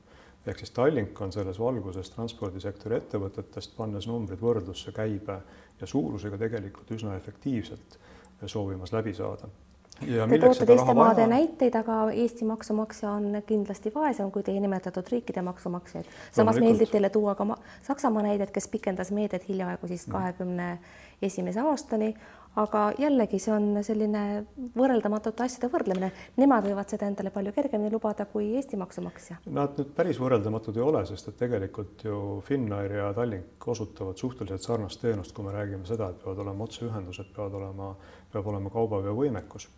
ehk 0.48 0.58
siis 0.60 0.72
Tallink 0.72 1.22
on 1.22 1.32
selles 1.32 1.60
valguses 1.60 2.10
transpordisektori 2.10 2.96
ettevõtetest, 2.96 3.76
pannes 3.78 4.08
numbrid 4.08 4.42
võrdlusse 4.42 4.92
käibe 4.92 5.42
ja 5.82 5.88
suurusega 5.88 6.38
tegelikult 6.38 6.92
üsna 6.92 7.16
efektiivselt 7.16 8.00
soovimas 8.46 8.94
läbi 8.94 9.14
saada 9.14 9.50
Te 10.00 10.40
toote 10.40 10.66
teiste 10.70 10.94
maade 10.94 11.26
näiteid, 11.28 11.76
aga 11.80 11.98
Eesti 12.12 12.46
maksumaksja 12.46 13.12
on 13.18 13.42
kindlasti 13.48 13.92
vaesem 13.96 14.30
kui 14.32 14.44
teie 14.46 14.62
nimetatud 14.62 15.10
riikide 15.12 15.42
maksumaksjaid. 15.42 16.06
samas 16.32 16.60
meeldib 16.62 16.92
teile 16.94 17.10
tuua 17.10 17.36
ka 17.36 17.48
Saksamaa 17.88 18.24
näidet, 18.24 18.52
kes 18.52 18.68
pikendas 18.68 19.12
meedet 19.12 19.48
hiljaaegu 19.50 19.88
siis 19.88 20.08
mm. 20.08 20.12
kahekümne 20.12 20.68
esimese 21.22 21.60
aastani, 21.60 22.12
aga 22.62 22.82
jällegi 22.98 23.40
see 23.42 23.54
on 23.54 23.80
selline 23.86 24.22
võrreldamatute 24.78 25.46
asjade 25.46 25.70
võrdlemine. 25.74 26.12
Nemad 26.38 26.66
võivad 26.66 26.94
seda 26.94 27.10
endale 27.10 27.32
palju 27.34 27.54
kergemini 27.56 27.92
lubada 27.94 28.26
kui 28.30 28.52
Eesti 28.58 28.78
maksumaksja. 28.78 29.40
Nad 29.54 29.78
nüüd 29.80 29.96
päris 29.98 30.22
võrreldamatud 30.22 30.78
ei 30.78 30.86
ole, 30.86 31.04
sest 31.10 31.32
et 31.32 31.40
tegelikult 31.42 32.06
ju 32.06 32.22
Finnair 32.46 33.00
ja 33.00 33.10
Tallink 33.18 33.68
osutavad 33.74 34.18
suhteliselt 34.22 34.66
sarnast 34.66 35.02
teenust, 35.02 35.34
kui 35.34 35.46
me 35.46 35.58
räägime 35.58 35.90
seda, 35.90 36.12
et 36.14 36.22
peavad 36.22 36.46
olema 36.46 36.70
otseühendused, 36.70 37.34
peavad 37.36 37.60
olema, 37.62 37.92
peab 38.34 38.54
olema 38.54 38.74
kaubaveovõimekus 38.74 39.70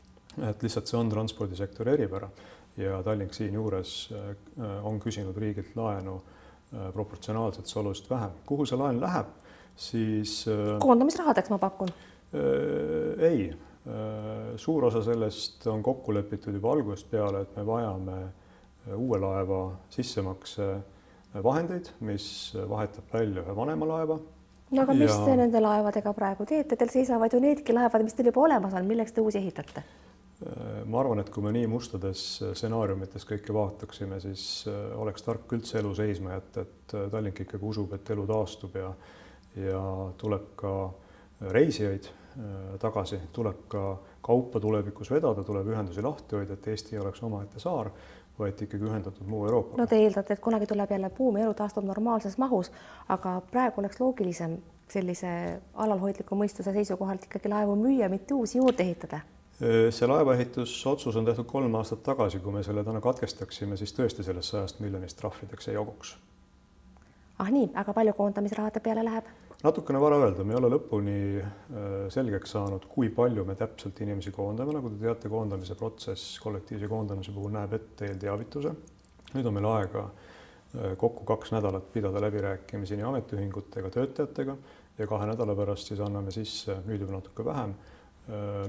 et 0.50 0.64
lihtsalt 0.64 0.90
see 0.90 1.00
on 1.00 1.10
transpordisektori 1.12 1.94
eripära. 1.98 2.30
Ja 2.80 3.02
Tallink 3.04 3.34
siinjuures 3.36 3.94
äh, 4.16 4.68
on 4.86 5.00
küsinud 5.04 5.38
riigilt 5.38 5.76
laenu 5.76 6.20
äh, 6.20 6.92
proportsionaalselt 6.94 7.68
see 7.68 7.80
oluliselt 7.82 8.10
vähem. 8.10 8.38
kuhu 8.46 8.66
see 8.66 8.78
laen 8.80 9.02
läheb, 9.02 9.34
siis 9.76 10.46
äh, 10.48 10.78
koondamisrahadeks 10.80 11.50
ma 11.50 11.58
pakun. 11.58 11.92
Ei. 13.20 13.50
Suur 14.60 14.86
osa 14.86 15.00
sellest 15.02 15.64
on 15.72 15.82
kokku 15.82 16.14
lepitud 16.14 16.54
juba 16.54 16.76
algusest 16.76 17.08
peale, 17.10 17.40
et 17.42 17.56
me 17.58 17.64
vajame 17.66 18.18
uue 18.94 19.18
laeva 19.18 19.62
sissemakse 19.90 20.68
vahendeid, 21.42 21.90
mis 22.06 22.28
vahetab 22.70 23.16
välja 23.16 23.42
ühe 23.42 23.56
vanema 23.56 23.88
laeva. 23.90 24.20
No 24.70 24.84
aga 24.84 24.94
mis 24.94 25.10
ja... 25.10 25.24
te 25.26 25.40
nende 25.40 25.62
laevadega 25.64 26.14
praegu 26.14 26.46
teete, 26.46 26.78
teil 26.78 26.92
seisavad 26.94 27.34
ju 27.34 27.42
needki 27.42 27.74
laevad, 27.74 28.06
mis 28.06 28.14
teil 28.14 28.30
juba 28.30 28.46
olemas 28.46 28.78
on, 28.78 28.86
milleks 28.86 29.16
te 29.16 29.26
uusi 29.26 29.42
ehitate? 29.42 29.82
Ma 30.86 31.02
arvan, 31.02 31.20
et 31.20 31.30
kui 31.34 31.44
me 31.44 31.52
nii 31.52 31.68
mustades 31.68 32.22
stsenaariumites 32.40 33.26
kõike 33.28 33.54
vaataksime, 33.56 34.22
siis 34.24 34.44
äh, 34.72 34.78
oleks 35.00 35.26
tark 35.26 35.52
üldse 35.56 35.82
elu 35.82 35.92
seisma 35.98 36.38
jätta, 36.38 36.64
et 36.64 36.96
äh, 36.96 37.08
Tallink 37.12 37.42
ikkagi 37.44 37.66
usub, 37.68 37.96
et 37.98 38.12
elu 38.16 38.28
taastub 38.30 38.78
ja 38.80 38.94
ja 39.60 39.82
tuleb 40.18 40.52
ka 40.56 40.72
reisijaid 41.52 42.06
äh, 42.08 42.78
tagasi, 42.80 43.18
tuleb 43.36 43.66
ka 43.68 43.84
kaupa 44.24 44.62
tulevikus 44.64 45.10
vedada, 45.12 45.44
tuleb 45.44 45.68
ühendusi 45.74 46.04
lahti 46.06 46.38
hoida, 46.38 46.56
et 46.56 46.68
Eesti 46.72 46.96
ei 46.96 47.02
oleks 47.02 47.24
omaette 47.26 47.60
saar, 47.60 47.90
vaid 48.40 48.62
ikkagi 48.64 48.86
ühendatud 48.88 49.28
muu 49.28 49.42
Euroopaga. 49.50 49.82
no 49.82 49.88
te 49.90 50.00
eeldate, 50.00 50.38
et 50.38 50.44
kunagi 50.44 50.70
tuleb 50.70 50.94
jälle 50.96 51.10
buum 51.18 51.42
ja 51.42 51.50
elu 51.50 51.58
taastub 51.58 51.84
normaalses 51.84 52.38
mahus, 52.40 52.72
aga 53.10 53.42
praegu 53.52 53.82
oleks 53.84 54.00
loogilisem 54.00 54.56
sellise 54.90 55.34
alalhoidliku 55.74 56.38
mõistuse 56.40 56.72
seisukohalt 56.78 57.28
ikkagi 57.28 57.52
laevu 57.52 57.76
müüa, 57.82 58.08
mitte 58.10 58.38
uusi 58.38 58.62
juurde 58.62 58.88
ehitada 58.88 59.20
see 59.60 60.08
laevaehitusotsus 60.08 61.16
on 61.20 61.26
tehtud 61.28 61.48
kolm 61.48 61.76
aastat 61.76 62.04
tagasi, 62.04 62.40
kui 62.40 62.54
me 62.54 62.64
selle 62.64 62.84
täna 62.88 63.02
katkestaksime, 63.04 63.76
siis 63.78 63.92
tõesti 63.96 64.24
sellest 64.24 64.54
sajast 64.54 64.80
miljonist 64.80 65.20
trahvideks 65.20 65.68
ei 65.68 65.76
jaguks. 65.76 66.16
ah 67.40 67.52
nii, 67.52 67.70
aga 67.76 67.94
palju 67.94 68.14
koondamisrahade 68.16 68.80
peale 68.80 69.04
läheb? 69.04 69.28
natukene 69.64 70.00
vara 70.00 70.22
öelda, 70.24 70.46
me 70.48 70.56
ei 70.56 70.62
ole 70.62 70.72
lõpuni 70.76 71.18
selgeks 72.16 72.56
saanud, 72.56 72.88
kui 72.88 73.12
palju 73.12 73.44
me 73.46 73.58
täpselt 73.60 74.00
inimesi 74.00 74.32
koondame, 74.32 74.78
nagu 74.78 74.94
te 74.94 75.02
teate, 75.04 75.30
koondamise 75.30 75.76
protsess 75.76 76.40
kollektiivse 76.40 76.88
koondamise 76.88 77.36
puhul 77.36 77.52
näeb 77.52 77.76
ette 77.76 78.08
eelteavituse. 78.08 78.74
nüüd 79.36 79.46
on 79.46 79.60
meil 79.60 79.72
aega 79.74 80.10
kokku 80.98 81.26
kaks 81.26 81.52
nädalat 81.52 81.92
pidada 81.92 82.22
läbirääkimisi 82.22 82.96
nii 82.96 83.12
ametiühingutega, 83.12 83.90
töötajatega 83.90 84.58
ja 84.98 85.08
kahe 85.08 85.28
nädala 85.28 85.56
pärast 85.56 85.92
siis 85.92 86.00
anname 86.00 86.32
sisse, 86.32 86.80
nüüd 86.88 87.02
juba 87.02 87.20
natuke 87.20 87.46
vähem 87.46 87.74
Äh, 87.76 87.99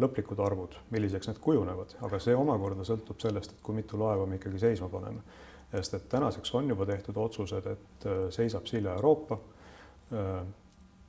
lõplikud 0.01 0.41
arvud, 0.41 0.77
milliseks 0.91 1.29
need 1.29 1.39
kujunevad, 1.45 1.97
aga 2.07 2.19
see 2.23 2.37
omakorda 2.37 2.85
sõltub 2.89 3.21
sellest, 3.21 3.53
et 3.53 3.65
kui 3.65 3.77
mitu 3.77 3.99
laeva 4.01 4.25
me 4.27 4.39
ikkagi 4.41 4.59
seisma 4.59 4.89
paneme. 4.89 5.21
sest 5.71 5.95
et 5.95 6.09
tänaseks 6.09 6.55
on 6.55 6.69
juba 6.69 6.87
tehtud 6.87 7.17
otsused, 7.17 7.67
et 7.67 8.07
äh, 8.07 8.23
seisab 8.31 8.67
Silja 8.67 8.95
Euroopa, 8.95 9.39
äh, 10.13 10.47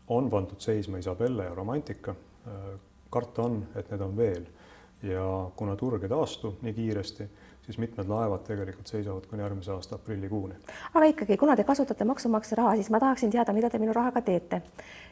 on 0.07 0.29
pandud 0.29 0.59
seisma 0.59 0.97
Isabelle 0.97 1.43
ja 1.43 1.55
Romantika. 1.55 2.15
karta 3.09 3.41
on, 3.43 3.67
et 3.75 3.89
need 3.91 4.01
on 4.01 4.17
veel 4.17 4.45
ja 5.03 5.51
kuna 5.55 5.75
turg 5.75 6.03
ei 6.03 6.09
taastu 6.09 6.55
nii 6.61 6.73
kiiresti, 6.73 7.27
siis 7.65 7.77
mitmed 7.77 8.09
laevad 8.09 8.43
tegelikult 8.45 8.87
seisavad 8.87 9.25
kuni 9.29 9.41
järgmise 9.41 9.71
aasta 9.71 9.95
aprillikuuni. 9.95 10.55
aga 10.93 11.05
ikkagi, 11.05 11.37
kuna 11.37 11.55
te 11.55 11.63
kasutate 11.63 12.05
maksumaksja 12.05 12.57
raha, 12.57 12.75
siis 12.75 12.89
ma 12.89 12.99
tahaksin 12.99 13.31
teada, 13.31 13.53
mida 13.53 13.69
te 13.69 13.79
minu 13.79 13.93
rahaga 13.93 14.21
teete. 14.21 14.61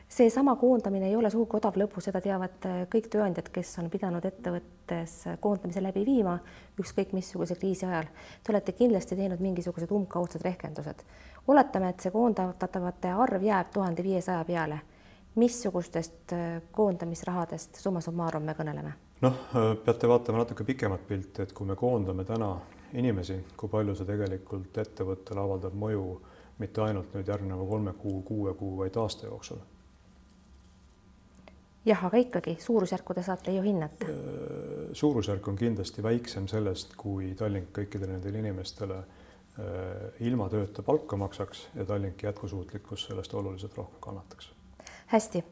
Seesama 0.09 0.55
koondamine 0.55 1.07
ei 1.07 1.15
ole 1.15 1.29
sugugi 1.29 1.57
odav 1.57 1.77
lõbu, 1.77 2.01
seda 2.01 2.21
teavad 2.21 2.65
äh, 2.67 2.81
kõik 2.91 3.09
tööandjad, 3.13 3.49
kes 3.53 3.75
on 3.81 3.89
pidanud 3.93 4.25
ettevõttes 4.25 5.15
koondamise 5.39 5.83
läbi 5.83 6.03
viima, 6.05 6.37
ükskõik 6.81 7.13
missuguse 7.13 7.55
kriisi 7.59 7.85
ajal. 7.85 8.09
Te 8.43 8.53
olete 8.53 8.73
kindlasti 8.77 9.17
teinud 9.19 9.41
mingisugused 9.43 9.91
umbkaudsed 9.91 10.45
rehkendused. 10.45 11.03
oletame, 11.47 11.89
et 11.89 11.99
see 11.99 12.11
koondatavate 12.11 13.13
arv 13.25 13.43
jääb 13.43 13.69
tuhande 13.73 14.03
viiesaja 14.03 14.45
peale. 14.45 14.79
missugustest 15.35 16.33
äh, 16.33 16.61
koondamisrahadest 16.71 17.75
summa 17.75 18.01
summarum 18.01 18.43
me 18.43 18.53
kõneleme? 18.53 18.93
noh, 19.21 19.35
peate 19.85 20.07
vaatama 20.07 20.37
natuke 20.37 20.63
pikemat 20.63 21.07
pilti, 21.07 21.41
et 21.41 21.53
kui 21.53 21.67
me 21.67 21.75
koondame 21.75 22.23
täna 22.25 22.57
inimesi, 22.93 23.43
kui 23.57 23.69
palju 23.69 23.95
see 23.95 24.05
tegelikult 24.05 24.77
ettevõttele 24.77 25.41
avaldab 25.43 25.75
mõju 25.75 26.05
mitte 26.59 26.81
ainult 26.81 27.13
nüüd 27.15 27.27
järgneva 27.27 27.65
kolme 27.67 27.93
kuu, 27.93 28.21
kuue 28.27 28.53
kuu, 28.53 28.77
vaid 28.79 28.97
aasta 28.97 29.27
jooksul. 29.27 29.59
Jah, 31.85 32.05
aga 32.05 32.17
ikkagi 32.17 32.57
suurusjärku 32.59 33.13
te 33.13 33.23
saate 33.23 33.55
ju 33.55 33.63
hinnata. 33.63 34.05
Äh, 34.05 34.91
suurusjärk 34.93 35.47
on 35.47 35.57
kindlasti 35.57 36.03
väiksem 36.03 36.47
sellest, 36.47 36.95
kui 36.97 37.33
Tallink 37.39 37.71
kõikidele 37.75 38.17
nendele 38.17 38.43
inimestele 38.43 38.99
äh, 38.99 40.23
ilma 40.27 40.49
tööta 40.49 40.83
palka 40.83 41.17
maksaks 41.17 41.67
ja 41.75 41.85
Tallinki 41.85 42.27
jätkusuutlikkus 42.29 43.09
sellest 43.09 43.33
oluliselt 43.33 43.77
rohkem 43.77 44.01
kannataks. 44.09 44.51
hästi 45.07 45.43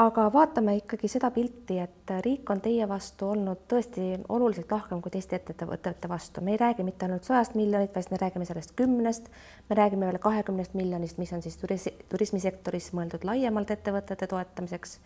aga 0.00 0.24
vaatame 0.32 0.76
ikkagi 0.78 1.08
seda 1.10 1.30
pilti, 1.34 1.76
et 1.82 2.12
riik 2.24 2.50
on 2.50 2.60
teie 2.64 2.86
vastu 2.88 3.28
olnud 3.34 3.66
tõesti 3.68 4.14
oluliselt 4.32 4.72
lahkem 4.72 5.02
kui 5.04 5.12
teiste 5.12 5.36
ettevõtete 5.36 6.08
vastu. 6.08 6.40
me 6.40 6.52
ei 6.52 6.60
räägi 6.60 6.84
mitte 6.84 7.06
ainult 7.06 7.24
sajast 7.24 7.54
miljonit, 7.54 7.94
vaid 7.94 8.10
me 8.10 8.20
räägime 8.20 8.44
sellest 8.48 8.72
kümnest, 8.76 9.28
me 9.68 9.76
räägime 9.76 10.06
veel 10.08 10.18
kahekümnest 10.18 10.74
miljonist, 10.74 11.18
mis 11.18 11.32
on 11.32 11.42
siis 11.42 11.58
turis-, 11.60 11.92
turismisektoris 12.08 12.92
mõeldud 12.96 13.24
laiemalt 13.24 13.70
ettevõtete 13.70 14.26
toetamiseks, 14.26 14.98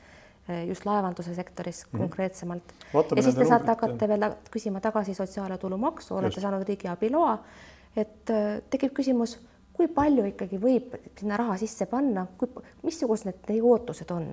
just 0.69 0.85
laevanduse 0.87 1.35
sektoris 1.35 1.85
mm 1.85 1.89
-hmm. 1.89 2.01
konkreetsemalt. 2.01 2.75
ja 3.17 3.23
siis 3.23 3.35
te 3.35 3.45
saate 3.45 3.67
hakata 3.67 4.09
veel 4.09 4.31
küsima 4.51 4.81
tagasi 4.81 5.15
sotsiaal- 5.15 5.51
ja 5.51 5.59
tulumaksu, 5.59 6.17
olete 6.17 6.41
saanud 6.41 6.69
riigiabi 6.69 7.11
loa, 7.11 7.39
et 7.97 8.31
äh, 8.31 8.63
tekib 8.71 8.93
küsimus, 8.97 9.39
kui 9.77 9.89
palju 9.93 10.25
ikkagi 10.33 10.61
võib 10.61 10.95
sinna 11.19 11.39
raha 11.41 11.57
sisse 11.61 11.89
panna, 11.91 12.27
kui, 12.39 12.49
missugused 12.85 13.29
need 13.29 13.41
teie 13.47 13.65
ootused 13.65 14.13
on? 14.15 14.31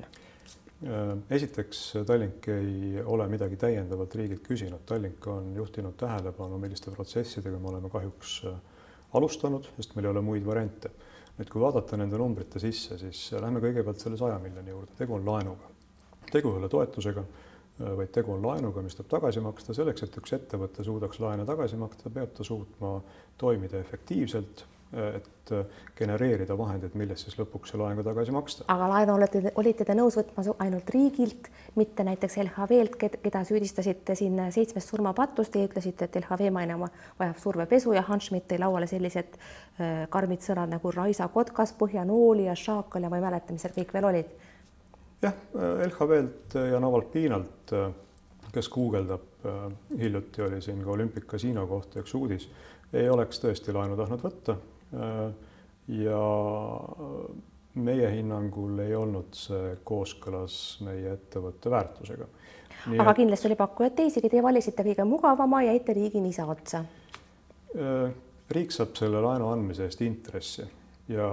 Äh, 0.83 1.13
esiteks 1.37 1.81
Tallink 2.07 2.47
ei 2.51 3.01
ole 3.05 3.27
midagi 3.31 3.59
täiendavalt 3.59 4.15
riigilt 4.19 4.43
küsinud, 4.47 4.83
Tallink 4.85 5.27
on 5.31 5.53
juhtinud 5.55 5.95
tähelepanu, 5.99 6.59
milliste 6.59 6.91
protsessidega 6.91 7.59
me 7.59 7.71
oleme 7.71 7.91
kahjuks 7.93 8.37
äh, 8.51 8.61
alustanud, 9.17 9.69
sest 9.77 9.95
meil 9.95 10.09
ei 10.09 10.15
ole 10.15 10.25
muid 10.25 10.45
variante. 10.45 10.91
nüüd, 11.33 11.49
kui 11.49 11.63
vaadata 11.63 11.97
nende 11.97 12.17
numbrite 12.21 12.59
sisse, 12.61 12.93
siis 13.01 13.31
lähme 13.41 13.57
kõigepealt 13.63 14.03
selle 14.03 14.19
saja 14.19 14.35
miljoni 14.37 14.69
juurde, 14.69 14.91
tegu 14.99 15.15
on 15.17 15.23
laenuga. 15.25 15.72
Tegu 16.33 16.51
ei 16.53 16.61
ole 16.61 16.69
toetusega, 16.71 17.23
vaid 17.97 18.11
tegu 18.13 18.33
on 18.35 18.43
laenuga, 18.45 18.83
mis 18.85 18.97
tuleb 18.97 19.09
tagasi 19.15 19.41
maksta. 19.45 19.73
selleks, 19.73 20.05
et 20.05 20.19
üks 20.21 20.35
ettevõte 20.37 20.85
suudaks 20.85 21.21
laene 21.23 21.45
tagasi 21.45 21.79
maksta, 21.79 22.09
peab 22.13 22.35
ta 22.37 22.45
suutma 22.45 22.99
toimida 23.41 23.79
efektiivselt, 23.81 24.65
et 24.93 25.51
genereerida 25.97 26.53
vahendeid, 26.57 26.93
millest 26.97 27.25
siis 27.25 27.37
lõpuks 27.39 27.71
see 27.73 27.79
laen 27.81 27.97
ka 27.97 28.05
tagasi 28.05 28.33
maksta. 28.35 28.65
aga 28.69 28.89
laenu 28.91 29.15
olete, 29.15 29.41
olite 29.57 29.85
te 29.87 29.95
nõus 29.97 30.17
võtma 30.19 30.43
ainult 30.65 30.89
riigilt, 30.93 31.49
mitte 31.79 32.05
näiteks 32.05 32.37
LHV-lt, 32.43 32.97
keda 33.23 33.41
süüdistasite 33.47 34.15
siin 34.15 34.37
seitsmes 34.53 34.87
surmapatus, 34.87 35.49
teie 35.49 35.65
ütlesite, 35.69 36.05
et 36.05 36.19
LHV 36.21 36.53
maine 36.53 36.77
vajab 36.77 37.41
survepesu 37.41 37.97
ja 37.97 38.05
Hans 38.07 38.29
Schmidt 38.29 38.47
tõi 38.51 38.61
lauale 38.61 38.89
sellised 38.89 39.33
äh, 39.39 40.05
karmid 40.13 40.45
sõnad 40.45 40.71
nagu 40.75 40.93
Raisa 40.93 41.27
kotkas, 41.33 41.73
Põhjanooli 41.79 42.45
ja 42.51 42.55
Šaakal 42.55 43.07
ja 43.07 43.09
ma 43.09 43.17
ei 43.17 43.25
mäleta, 43.25 43.53
mis 43.53 43.65
seal 43.65 43.73
kõik 43.75 43.97
veel 43.97 44.11
olid. 44.13 44.35
Jah, 45.23 45.39
LHV-lt 45.87 46.59
ja 46.71 46.79
Navalpinalt, 46.83 47.73
kes 48.53 48.69
guugeldab, 48.69 49.25
äh, 49.49 49.65
hiljuti 49.99 50.45
oli 50.45 50.61
siin 50.61 50.83
ka 50.83 50.93
olümpikasiino 50.97 51.65
kohta 51.67 52.03
üks 52.03 52.13
uudis, 52.19 52.49
ei 52.93 53.09
oleks 53.09 53.41
tõesti 53.41 53.73
laenu 53.73 53.97
tahtnud 53.97 54.21
võtta 54.23 54.57
Äh, 54.93 55.33
ja 55.87 56.19
meie 57.73 58.09
hinnangul 58.13 58.77
ei 58.83 58.93
olnud 58.95 59.33
see 59.35 59.73
kooskõlas 59.83 60.57
meie 60.85 61.15
ettevõtte 61.17 61.71
väärtusega. 61.73 62.27
aga 62.93 63.09
et... 63.09 63.17
kindlasti 63.17 63.49
oli 63.49 63.57
pakkujaid 63.59 63.97
teisigi, 63.97 64.29
teie 64.29 64.43
valisite 64.45 64.85
kõige 64.85 65.07
mugavama, 65.09 65.63
jäite 65.65 65.97
riigi 65.97 66.21
nisa 66.21 66.45
otsa. 66.45 66.83
Äh, 67.73 68.13
riik 68.53 68.71
saab 68.71 68.93
selle 68.99 69.21
laenu 69.25 69.49
andmise 69.49 69.89
eest 69.89 70.05
intressi 70.05 70.67
ja 71.11 71.29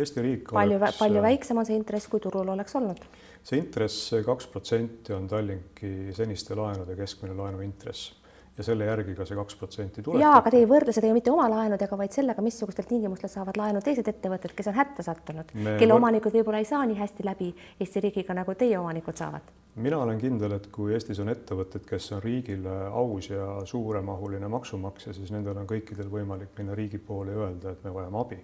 Eesti 0.00 0.22
riik 0.24 0.52
palju 0.52 0.78
oleks,, 0.78 0.98
palju 0.98 1.24
väiksem 1.24 1.60
on 1.60 1.68
see 1.68 1.76
intress, 1.76 2.08
kui 2.08 2.22
turul 2.24 2.48
oleks 2.54 2.76
olnud? 2.80 3.02
see 3.44 3.60
intress 3.60 4.14
kaks 4.26 4.48
protsenti 4.52 5.12
on 5.16 5.28
Tallinki 5.28 6.14
seniste 6.16 6.56
laenude 6.56 6.96
keskmine 6.96 7.36
laenuintress 7.36 8.20
ja 8.60 8.64
selle 8.66 8.86
järgi 8.88 9.14
ka 9.16 9.24
see 9.28 9.38
kaks 9.38 9.56
protsenti 9.56 10.02
tuleb. 10.04 10.20
jaa, 10.20 10.34
aga 10.40 10.52
te 10.52 10.58
ei 10.60 10.66
võrdle 10.68 10.92
seda 10.92 11.08
ju 11.08 11.16
mitte 11.16 11.32
oma 11.32 11.46
laenudega, 11.52 11.96
vaid 11.96 12.12
sellega, 12.12 12.42
missugustel 12.44 12.88
tingimustel 12.88 13.32
saavad 13.32 13.56
laenu 13.60 13.80
teised 13.84 14.08
ettevõtted, 14.10 14.52
kes 14.56 14.68
on 14.72 14.76
hätta 14.76 15.04
sattunud, 15.06 15.54
Me 15.54 15.76
kelle 15.80 15.96
omanikud 15.96 16.34
võib-olla 16.36 16.60
ei 16.60 16.68
saa 16.68 16.82
nii 16.88 16.98
hästi 16.98 17.26
läbi 17.26 17.50
Eesti 17.80 18.04
riigiga, 18.04 18.36
nagu 18.36 18.54
teie 18.58 18.78
omanikud 18.78 19.16
saavad. 19.16 19.52
mina 19.80 20.00
olen 20.04 20.18
kindel, 20.20 20.56
et 20.58 20.66
kui 20.74 20.92
Eestis 20.96 21.20
on 21.22 21.32
ettevõtted, 21.32 21.86
kes 21.88 22.10
on 22.16 22.22
riigile 22.24 22.76
aus 22.90 23.30
ja 23.30 23.46
suuremahuline 23.64 24.48
maksumaksja, 24.48 25.14
siis 25.16 25.30
nendel 25.32 25.56
on 25.56 25.68
kõikidel 25.70 26.10
võimalik 26.12 26.52
minna 26.58 26.74
riigi 26.74 26.98
poole 26.98 27.36
ja 27.36 27.46
öelda, 27.46 27.72
et 27.72 27.84
me 27.84 27.94
vajame 27.94 28.20
abi. 28.20 28.42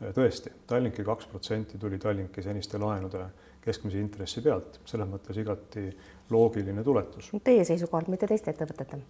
Tõesti, 0.00 0.52
Tallinki 0.66 1.04
kaks 1.04 1.26
protsenti 1.30 1.78
tuli 1.78 1.98
Tallinki 1.98 2.42
seniste 2.42 2.78
laenude 2.78 3.24
keskmise 3.66 3.98
intressi 3.98 4.42
pealt, 4.44 4.80
selles 4.86 5.08
mõttes 5.10 5.38
igati 5.42 5.88
loogiline 6.30 6.84
tuletus. 6.86 7.32
Teie 7.44 7.64
seisukohalt, 7.66 8.10
mitte 8.12 8.28
teiste 8.30 8.52
ettevõtete. 8.54 9.00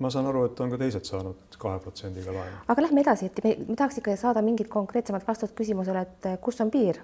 ma 0.00 0.10
saan 0.10 0.26
aru, 0.26 0.44
et 0.48 0.60
on 0.60 0.72
ka 0.72 0.78
teised 0.78 1.06
saanud 1.06 1.56
kahe 1.58 1.78
protsendiga 1.82 2.32
laenu. 2.34 2.62
aga 2.68 2.82
lähme 2.82 3.00
edasi, 3.00 3.26
et 3.26 3.44
me, 3.44 3.56
me 3.68 3.76
tahaks 3.78 3.98
ikka 3.98 4.16
saada 4.18 4.42
mingit 4.42 4.68
konkreetsemat 4.68 5.26
vastust 5.26 5.54
küsimusele, 5.54 6.02
et 6.02 6.26
eh, 6.30 6.38
kus 6.42 6.60
on 6.60 6.70
piir? 6.70 6.98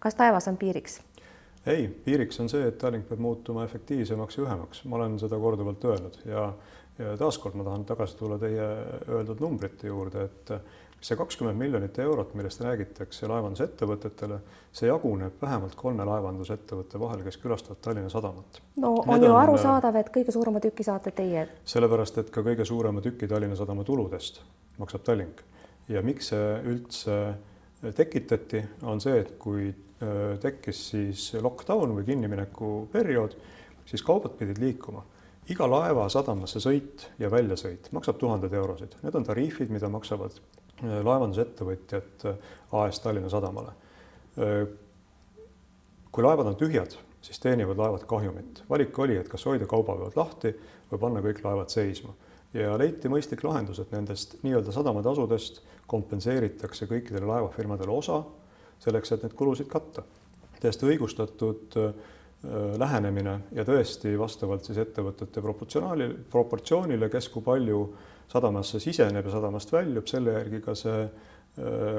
kas 0.00 0.16
taevas 0.16 0.48
on 0.48 0.56
piiriks? 0.56 1.00
ei, 1.66 1.88
piiriks 1.88 2.40
on 2.40 2.48
see, 2.48 2.64
et 2.68 2.78
Tallink 2.78 3.08
peab 3.08 3.20
muutuma 3.20 3.64
efektiivsemaks 3.64 4.38
ja 4.38 4.46
õhemaks, 4.46 4.84
ma 4.88 4.96
olen 4.96 5.18
seda 5.20 5.38
korduvalt 5.40 5.84
öelnud 5.84 6.18
ja, 6.28 6.46
ja 6.98 7.16
taaskord 7.20 7.56
ma 7.60 7.64
tahan 7.68 7.84
tagasi 7.88 8.16
tulla 8.16 8.38
teie 8.40 8.68
öeldud 9.08 9.40
numbrite 9.44 9.88
juurde, 9.88 10.24
et 10.28 10.52
see 11.04 11.16
kakskümmend 11.20 11.58
miljonit 11.60 11.98
eurot, 12.00 12.32
millest 12.38 12.62
räägitakse 12.64 13.28
laevandusettevõtetele, 13.28 14.38
see 14.72 14.88
jaguneb 14.88 15.36
vähemalt 15.42 15.74
kolme 15.76 16.06
laevandusettevõtte 16.08 17.00
vahel, 17.00 17.24
kes 17.26 17.36
külastavad 17.42 17.82
Tallinna 17.84 18.12
Sadamat. 18.12 18.60
no 18.80 18.94
on 19.02 19.10
Need 19.12 19.28
ju 19.28 19.34
on, 19.34 19.40
arusaadav, 19.42 19.98
et 20.00 20.08
kõige 20.14 20.32
suurema 20.32 20.62
tüki 20.64 20.86
saate 20.86 21.12
teie. 21.12 21.46
sellepärast, 21.64 22.18
et 22.22 22.30
ka 22.32 22.44
kõige 22.46 22.64
suurema 22.64 23.04
tüki 23.04 23.28
Tallinna 23.28 23.56
Sadama 23.56 23.84
tuludest 23.84 24.40
maksab 24.78 25.04
Tallink 25.04 25.44
ja 25.88 26.02
miks 26.02 26.32
see 26.32 26.48
üldse 26.72 27.18
tekitati, 27.92 28.64
on 28.88 29.00
see, 29.04 29.18
et 29.20 29.34
kui 29.38 29.68
äh, 29.68 30.38
tekkis 30.40 30.86
siis 30.94 31.26
lockdown 31.36 31.92
või 31.98 32.08
kinnimineku 32.08 32.88
periood, 32.92 33.36
siis 33.84 34.02
kaubad 34.02 34.38
pidid 34.38 34.62
liikuma. 34.62 35.04
iga 35.52 35.66
laeva 35.68 36.08
sadamasse 36.08 36.60
sõit 36.64 37.02
ja 37.20 37.28
väljasõit 37.30 37.90
maksab 37.92 38.16
tuhandeid 38.16 38.52
eurosid, 38.56 38.94
need 39.02 39.14
on 39.14 39.24
tariifid, 39.24 39.68
mida 39.68 39.88
maksavad 39.92 40.40
äh, 40.82 40.98
laevandusettevõtjad 41.04 42.26
äh, 42.30 42.52
AS 42.72 43.00
Tallinna 43.00 43.30
Sadamale. 43.30 43.72
kui 46.10 46.22
laevad 46.24 46.48
on 46.50 46.56
tühjad, 46.58 46.96
siis 47.22 47.38
teenivad 47.38 47.78
laevad 47.78 48.02
kahjumit. 48.10 48.64
valik 48.70 48.98
oli, 48.98 49.16
et 49.16 49.28
kas 49.28 49.44
hoida 49.46 49.66
kaubaveod 49.66 50.16
lahti 50.18 50.50
või 50.90 50.98
panna 50.98 51.22
kõik 51.22 51.44
laevad 51.44 51.70
seisma 51.70 52.10
ja 52.54 52.78
leiti 52.78 53.10
mõistlik 53.10 53.42
lahendus, 53.44 53.80
et 53.82 53.92
nendest 53.94 54.36
nii-öelda 54.44 54.72
sadamatasudest 54.74 55.60
kompenseeritakse 55.90 56.86
kõikidele 56.90 57.26
laevafirmadele 57.28 57.94
osa 57.94 58.20
selleks, 58.82 59.12
et 59.12 59.24
need 59.26 59.34
kulusid 59.38 59.68
katta. 59.70 60.04
täiesti 60.60 60.86
õigustatud 60.88 61.76
äh, 61.76 61.94
lähenemine 62.78 63.38
ja 63.52 63.64
tõesti 63.64 64.14
vastavalt 64.18 64.64
siis 64.64 64.78
ettevõtete 64.78 65.42
proportsionaali, 65.42 66.08
proportsioonile, 66.30 67.08
kes 67.08 67.28
kui 67.28 67.42
palju 67.42 67.80
sadamasse 68.32 68.80
siseneb 68.80 69.26
ja 69.26 69.32
sadamast 69.38 69.72
väljub, 69.72 70.06
selle 70.10 70.32
järgi 70.38 70.60
ka 70.64 70.74
see 70.78 71.04
äh, 71.04 71.30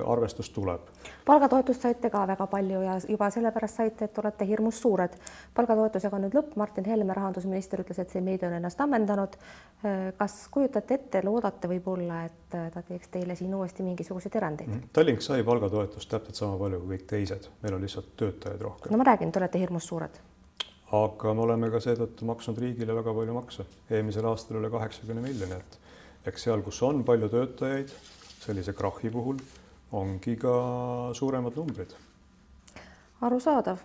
arvestus 0.06 0.50
tuleb. 0.50 0.82
palgatoetust 1.26 1.82
saite 1.82 2.10
ka 2.10 2.26
väga 2.28 2.48
palju 2.48 2.82
ja 2.82 2.98
juba 3.08 3.30
sellepärast 3.32 3.76
saite, 3.76 4.06
et 4.06 4.18
olete 4.18 4.48
hirmus 4.48 4.82
suured. 4.82 5.16
palgatoetusega 5.56 6.16
on 6.16 6.26
nüüd 6.28 6.36
lõpp, 6.36 6.58
Martin 6.60 6.86
Helme, 6.86 7.14
rahandusminister, 7.14 7.80
ütles, 7.86 8.00
et 8.00 8.12
see 8.12 8.22
meede 8.22 8.48
on 8.48 8.58
ennast 8.60 8.82
ammendanud. 8.82 9.38
kas 10.18 10.36
kujutate 10.52 10.94
ette, 10.94 11.22
loodate 11.24 11.70
võib-olla, 11.70 12.24
et 12.26 12.58
ta 12.74 12.82
teeks 12.82 13.08
teile 13.14 13.36
siin 13.36 13.56
uuesti 13.56 13.84
mingisuguseid 13.84 14.36
erandeid 14.36 14.70
mm? 14.70 14.80
-hmm. 14.80 14.94
Tallink 14.94 15.22
sai 15.22 15.44
palgatoetust 15.44 16.10
täpselt 16.10 16.36
sama 16.36 16.58
palju 16.58 16.80
kui 16.80 16.98
kõik 16.98 17.08
teised, 17.08 17.50
meil 17.64 17.76
on 17.76 17.82
lihtsalt 17.82 18.16
töötajaid 18.18 18.62
rohkem. 18.62 18.92
no 18.92 18.98
ma 18.98 19.04
räägin, 19.04 19.32
te 19.32 19.40
olete 19.40 19.60
hirmus 19.60 19.88
suured. 19.88 20.20
aga 20.92 21.34
me 21.34 21.42
oleme 21.42 21.72
ka 21.72 21.80
seetõttu 21.80 22.26
maksnud 22.26 22.58
riigile 22.58 22.96
väga 22.96 23.14
palju 23.14 23.34
makse, 23.34 23.66
eelmisel 23.90 24.26
aastal 24.26 24.58
üle 24.58 24.70
kaheksakümne 24.70 25.22
miljoni, 25.22 25.54
et 25.54 25.80
eks 26.26 26.48
seal, 26.48 26.64
kus 26.66 26.82
on 26.86 27.04
palju 27.06 27.30
töötajaid, 27.30 27.92
sellise 28.46 28.74
krahhi 28.78 29.12
puhul 29.14 29.40
ongi 29.96 30.36
ka 30.42 30.54
suuremad 31.14 31.58
numbrid. 31.58 31.94
arusaadav. 33.22 33.78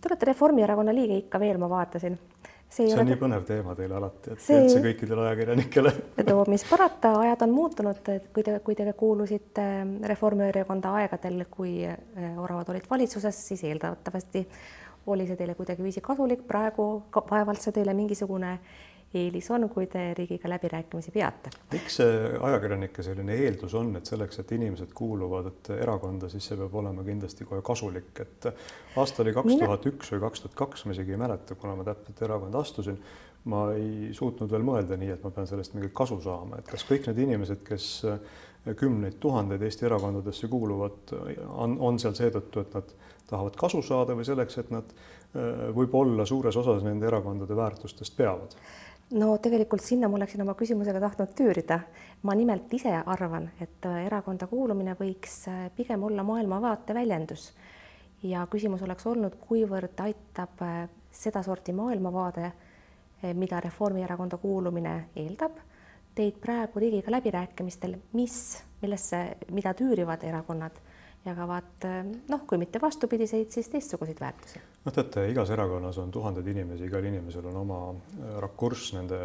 Te 0.00 0.10
olete 0.10 0.26
Reformierakonna 0.26 0.94
liige 0.94 1.16
ikka 1.22 1.40
veel, 1.40 1.58
ma 1.58 1.68
vaatasin. 1.70 2.18
see, 2.68 2.88
see 2.90 2.98
on 2.98 3.06
nii 3.06 3.18
põnev 3.20 3.44
teema 3.46 3.74
teile 3.78 3.94
alati, 3.96 4.32
et 4.34 4.42
see... 4.42 4.58
üldse 4.64 4.80
kõikidele 4.82 5.22
ajakirjanikele 5.28 5.92
no 6.26 6.40
mis 6.50 6.64
parata, 6.66 7.12
ajad 7.22 7.44
on 7.46 7.54
muutunud, 7.54 8.00
kui 8.34 8.42
te, 8.42 8.58
kui 8.66 8.74
te 8.74 8.92
kuulusite 8.98 9.66
Reformierakonda 10.10 10.96
aegadel, 11.02 11.44
kui 11.50 11.78
oravad 12.42 12.74
olid 12.74 12.90
valitsuses, 12.90 13.38
siis 13.52 13.62
eeldatavasti 13.70 14.42
oli 15.06 15.28
see 15.28 15.38
teile 15.38 15.54
kuidagiviisi 15.54 16.02
kasulik, 16.02 16.42
praegu 16.50 16.88
vaevalt 17.30 17.62
see 17.62 17.72
teile 17.78 17.94
mingisugune 17.94 18.56
eelis 19.16 19.50
on, 19.54 19.68
kui 19.72 19.86
te 19.90 20.02
riigiga 20.18 20.50
läbirääkimisi 20.50 21.12
peate. 21.14 21.52
miks 21.72 21.98
see 22.00 22.16
ajakirjanike 22.48 23.04
selline 23.06 23.36
eeldus 23.44 23.74
on, 23.78 23.94
et 23.98 24.08
selleks, 24.08 24.40
et 24.42 24.52
inimesed 24.56 24.92
kuuluvad 24.96 25.70
erakonda, 25.78 26.30
siis 26.32 26.48
see 26.50 26.58
peab 26.60 26.74
olema 26.82 27.04
kindlasti 27.06 27.46
kohe 27.48 27.62
kasulik, 27.66 28.12
et 28.24 28.50
aasta 28.96 29.24
oli 29.24 29.34
kaks 29.36 29.54
tuhat 29.62 29.88
üks 29.92 30.12
või 30.14 30.24
kaks 30.26 30.44
tuhat 30.44 30.58
kaks, 30.64 30.86
ma 30.86 30.96
isegi 30.96 31.16
ei 31.16 31.22
mäleta, 31.22 31.58
kuna 31.58 31.76
ma 31.78 31.86
täpselt 31.86 32.22
erakonda 32.28 32.62
astusin, 32.64 33.00
ma 33.52 33.66
ei 33.76 34.12
suutnud 34.16 34.50
veel 34.50 34.64
mõelda 34.66 34.98
nii, 34.98 35.12
et 35.14 35.24
ma 35.24 35.30
pean 35.34 35.46
sellest 35.48 35.76
mingit 35.76 35.94
kasu 35.96 36.18
saama, 36.22 36.60
et 36.60 36.70
kas 36.70 36.84
kõik 36.88 37.06
need 37.10 37.22
inimesed, 37.26 37.62
kes 37.66 37.90
kümneid 38.78 39.20
tuhandeid 39.22 39.62
Eesti 39.62 39.86
erakondadesse 39.86 40.48
kuuluvad, 40.50 41.12
on, 41.54 41.76
on 41.78 42.00
seal 42.02 42.16
seetõttu, 42.18 42.64
et 42.64 42.74
nad 42.74 42.96
tahavad 43.30 43.58
kasu 43.58 43.82
saada 43.86 44.16
või 44.18 44.26
selleks, 44.26 44.58
et 44.62 44.72
nad 44.74 44.90
võib-olla 45.76 46.26
suures 46.26 46.56
osas 46.56 46.82
nende 46.86 47.06
erakondade 47.06 47.56
väärtustest 47.56 48.16
peavad 48.16 48.56
no 49.14 49.36
tegelikult 49.38 49.82
sinna 49.84 50.08
ma 50.08 50.18
oleksin 50.18 50.42
oma 50.42 50.54
küsimusega 50.58 51.00
tahtnud 51.00 51.34
tüürida. 51.38 51.80
ma 52.22 52.34
nimelt 52.34 52.72
ise 52.74 52.90
arvan, 53.06 53.50
et 53.60 53.86
erakonda 54.06 54.46
kuulumine 54.46 54.96
võiks 54.98 55.44
pigem 55.76 56.02
olla 56.02 56.22
maailmavaate 56.22 56.94
väljendus 56.94 57.52
ja 58.22 58.46
küsimus 58.50 58.82
oleks 58.82 59.06
olnud, 59.06 59.36
kuivõrd 59.40 60.00
aitab 60.00 60.62
sedasorti 61.12 61.72
maailmavaade, 61.72 62.50
mida 63.34 63.60
Reformierakonda 63.60 64.36
kuulumine 64.36 65.08
eeldab, 65.16 65.56
teid 66.14 66.40
praegu 66.40 66.80
riigiga 66.80 67.10
läbirääkimistel, 67.10 67.96
mis, 68.12 68.62
millesse, 68.82 69.36
mida 69.52 69.74
tüürivad 69.74 70.24
erakonnad 70.24 70.80
jagavad 71.26 71.86
noh, 72.28 72.46
kui 72.46 72.58
mitte 72.58 72.80
vastupidiseid, 72.82 73.50
siis 73.50 73.68
teistsuguseid 73.68 74.20
väärtusi. 74.20 74.60
Noh, 74.86 74.94
teate, 74.94 75.26
igas 75.32 75.50
erakonnas 75.50 75.98
on 75.98 76.12
tuhandeid 76.14 76.46
inimesi, 76.54 76.86
igal 76.86 77.04
inimesel 77.04 77.50
on 77.50 77.60
oma 77.64 77.80
rakurss 78.42 78.94
nende 78.96 79.20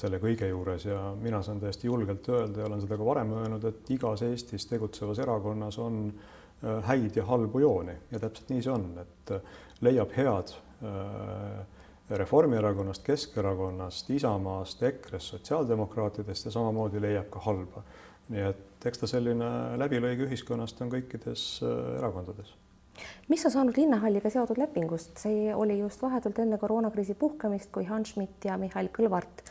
selle 0.00 0.18
kõige 0.18 0.48
juures 0.50 0.84
ja 0.88 0.98
mina 1.14 1.38
saan 1.46 1.60
täiesti 1.62 1.86
julgelt 1.86 2.26
öelda 2.34 2.64
ja 2.64 2.66
olen 2.66 2.80
seda 2.82 2.96
ka 2.98 3.06
varem 3.06 3.30
öelnud, 3.38 3.64
et 3.68 3.90
igas 3.94 4.24
Eestis 4.26 4.66
tegutsevas 4.66 5.20
erakonnas 5.22 5.78
on 5.78 6.00
häid 6.88 7.16
ja 7.16 7.24
halbu 7.28 7.62
jooni 7.62 7.94
ja 8.10 8.18
täpselt 8.18 8.50
nii 8.50 8.64
see 8.66 8.72
on, 8.74 8.88
et 8.98 9.32
leiab 9.86 10.16
head 10.16 10.50
Reformierakonnast, 12.10 13.04
Keskerakonnast, 13.06 14.10
Isamaast, 14.10 14.82
EKRE-st, 14.82 15.36
sotsiaaldemokraatidest 15.36 16.48
ja 16.48 16.54
samamoodi 16.56 17.02
leiab 17.02 17.30
ka 17.30 17.42
halba. 17.44 17.84
nii 18.30 18.42
et 18.48 18.86
eks 18.86 19.02
ta 19.02 19.06
selline 19.10 19.46
läbilõige 19.78 20.26
ühiskonnast 20.26 20.82
on 20.82 20.90
kõikides 20.90 21.46
erakondades. 22.00 22.50
Mis 23.28 23.46
on 23.46 23.54
saanud 23.54 23.76
linnahalliga 23.76 24.30
seotud 24.30 24.58
lepingust, 24.58 25.16
see 25.22 25.54
oli 25.54 25.78
just 25.78 26.02
vahetult 26.02 26.38
enne 26.38 26.58
koroonakriisi 26.58 27.14
puhkemist, 27.14 27.70
kui 27.74 27.84
Hans 27.88 28.14
Schmidt 28.14 28.44
ja 28.44 28.58
Mihhail 28.58 28.90
Kõlvart 28.96 29.44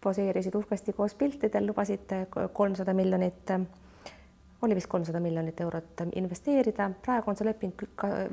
poseerisid 0.00 0.54
uhkesti 0.56 0.92
koos 0.96 1.14
piltidel, 1.14 1.66
lubasid 1.68 2.12
kolmsada 2.56 2.94
miljonit 2.96 3.52
oli 4.62 4.74
vist 4.74 4.86
kolmsada 4.86 5.20
miljonit 5.20 5.60
eurot 5.60 6.02
investeerida, 6.20 6.90
praegu 7.04 7.30
on 7.32 7.36
see 7.38 7.46
leping 7.48 7.84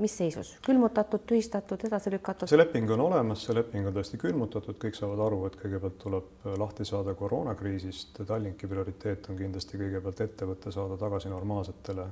mis 0.02 0.16
seisus, 0.20 0.54
külmutatud, 0.66 1.24
tühistatud, 1.30 1.86
edasi 1.88 2.12
lükatud? 2.12 2.50
see 2.52 2.60
leping 2.60 2.92
on 2.92 3.06
olemas, 3.06 3.46
see 3.48 3.56
leping 3.56 3.88
on 3.88 3.96
tõesti 3.96 4.20
külmutatud, 4.22 4.76
kõik 4.82 4.98
saavad 5.00 5.24
aru, 5.28 5.40
et 5.48 5.56
kõigepealt 5.62 5.98
tuleb 6.04 6.50
lahti 6.60 6.88
saada 6.88 7.16
koroonakriisist. 7.18 8.20
Tallinki 8.28 8.68
prioriteet 8.68 9.32
on 9.32 9.40
kindlasti 9.40 9.80
kõigepealt 9.80 10.26
ettevõte 10.28 10.74
saada 10.76 11.00
tagasi 11.00 11.32
normaalsetele 11.32 12.10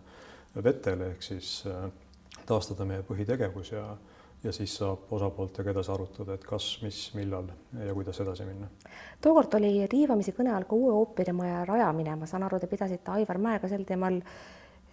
vetele 0.63 1.11
ehk 1.11 1.25
siis 1.25 1.57
taastada 2.45 2.85
meie 2.85 3.03
põhitegevus 3.07 3.71
ja 3.71 3.87
ja 4.45 4.51
siis 4.53 4.75
saab 4.77 5.09
osapooltega 5.15 5.71
edasi 5.71 5.91
arutada, 5.91 6.35
et 6.35 6.43
kas, 6.45 6.67
mis, 6.83 6.99
millal 7.17 7.47
ja 7.81 7.93
kuidas 7.97 8.19
edasi 8.21 8.45
minna. 8.45 8.67
tookord 9.21 9.57
oli 9.57 9.87
riivamisi 9.89 10.35
kõne 10.37 10.53
all 10.53 10.67
ka 10.69 10.77
uue 10.77 10.93
ooperimaja 10.93 11.63
rajamine, 11.65 12.15
ma 12.19 12.29
saan 12.29 12.45
aru, 12.45 12.59
te 12.61 12.69
pidasite 12.69 13.11
Aivar 13.15 13.39
Mäega 13.41 13.69
sel 13.71 13.85
teemal 13.87 14.19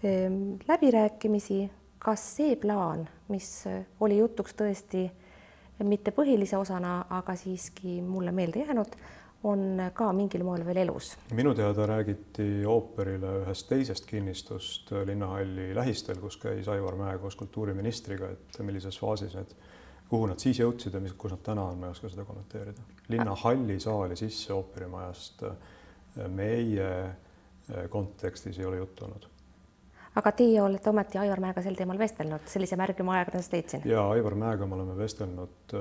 ehm, 0.03 0.39
läbirääkimisi. 0.69 1.71
kas 2.03 2.23
see 2.37 2.57
plaan, 2.57 3.05
mis 3.29 3.65
oli 4.01 4.17
jutuks 4.19 4.57
tõesti 4.59 5.05
mitte 5.87 6.11
põhilise 6.11 6.57
osana, 6.59 7.05
aga 7.11 7.37
siiski 7.37 8.01
mulle 8.03 8.33
meelde 8.33 8.65
jäänud, 8.65 8.97
on 9.45 9.91
ka 9.95 10.13
mingil 10.15 10.45
moel 10.47 10.65
veel 10.67 10.83
elus. 10.85 11.13
minu 11.35 11.55
teada 11.55 11.87
räägiti 11.87 12.47
ooperile 12.69 13.39
ühest 13.43 13.69
teisest 13.69 14.07
kinnistust 14.07 14.93
linnahalli 15.07 15.73
lähistel, 15.75 16.21
kus 16.23 16.37
käis 16.43 16.69
Aivar 16.69 16.97
Mäe 17.01 17.19
koos 17.19 17.37
kultuuriministriga, 17.37 18.31
et 18.37 18.63
millises 18.63 18.99
faasis 19.01 19.35
need, 19.39 19.57
kuhu 20.11 20.29
nad 20.31 20.43
siis 20.43 20.61
jõudsid 20.63 20.95
ja 20.95 21.03
mis, 21.03 21.17
kus 21.19 21.35
nad 21.35 21.43
täna 21.43 21.67
on, 21.73 21.81
ma 21.81 21.91
ei 21.91 21.97
oska 21.97 22.13
seda 22.13 22.27
kommenteerida. 22.29 22.87
linnahalli 23.09 23.81
saali 23.81 24.17
sisse 24.17 24.53
ooperimajast 24.55 25.45
meie 26.29 26.89
kontekstis 27.91 28.59
ei 28.59 28.67
ole 28.67 28.77
juttu 28.77 29.05
olnud 29.05 29.29
aga 30.17 30.33
teie 30.37 30.61
olete 30.63 30.91
ometi 30.91 31.19
Aivar 31.19 31.41
Mäega 31.41 31.63
sel 31.65 31.75
teemal 31.75 31.99
vestelnud, 31.99 32.45
sellise 32.47 32.77
märgi 32.77 33.05
ma 33.07 33.15
ajakirjandusest 33.17 33.55
leidsin. 33.57 33.83
ja 33.89 34.05
Aivar 34.11 34.35
Mäega 34.37 34.67
me 34.69 34.77
oleme 34.77 34.97
vestelnud 34.97 35.75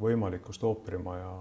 võimalikust 0.00 0.64
ooperimaja 0.68 1.32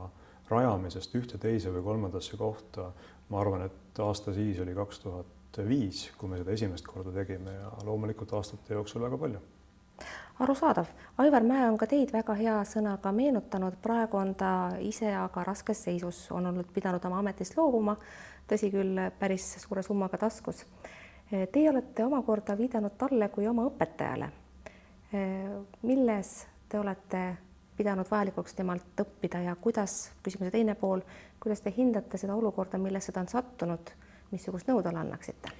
rajamisest 0.51 1.15
ühte, 1.15 1.39
teise 1.41 1.71
või 1.73 1.83
kolmandasse 1.85 2.37
kohta, 2.37 2.91
ma 3.29 3.39
arvan, 3.41 3.65
et 3.67 3.99
aasta 4.03 4.33
siis 4.35 4.59
oli 4.59 4.75
kaks 4.75 4.99
tuhat 5.05 5.61
viis, 5.67 6.05
kui 6.17 6.29
me 6.31 6.39
seda 6.39 6.53
esimest 6.55 6.87
korda 6.87 7.11
tegime 7.15 7.53
ja 7.53 7.71
loomulikult 7.83 8.33
aastate 8.37 8.73
jooksul 8.73 9.03
väga 9.03 9.17
palju. 9.17 9.41
arusaadav, 10.39 10.87
Aivar 11.17 11.43
Mäe 11.43 11.67
on 11.69 11.77
ka 11.77 11.85
teid 11.87 12.13
väga 12.13 12.33
hea 12.33 12.55
sõnaga 12.65 13.11
meenutanud, 13.13 13.75
praegu 13.81 14.17
on 14.17 14.33
ta 14.35 14.71
ise 14.79 15.11
aga 15.15 15.43
raskes 15.43 15.83
seisus, 15.83 16.23
on 16.31 16.45
olnud 16.49 16.71
pidanud 16.73 17.05
oma 17.05 17.19
ametist 17.19 17.57
loobuma, 17.57 17.97
tõsi 18.49 18.71
küll, 18.71 18.97
päris 19.19 19.45
suure 19.61 19.83
summaga 19.83 20.17
taskus. 20.17 20.65
Teie 21.29 21.69
olete 21.69 22.03
omakorda 22.03 22.57
viidanud 22.57 22.97
talle 22.97 23.29
kui 23.29 23.47
oma 23.47 23.67
õpetajale. 23.69 24.31
milles 25.81 26.47
te 26.69 26.79
olete 26.79 27.37
pidanud 27.81 28.07
vajalikuks 28.11 28.53
temalt 28.53 29.01
õppida 29.01 29.41
ja 29.47 29.57
kuidas, 29.57 30.11
küsimuse 30.23 30.53
teine 30.53 30.77
pool, 30.77 31.01
kuidas 31.41 31.65
te 31.65 31.73
hindate 31.75 32.21
seda 32.21 32.37
olukorda, 32.37 32.77
millesse 32.77 33.11
ta 33.11 33.25
on 33.25 33.29
sattunud, 33.31 33.91
missugust 34.31 34.69
nõu 34.69 34.83
talle 34.85 35.01
annaksite? 35.01 35.57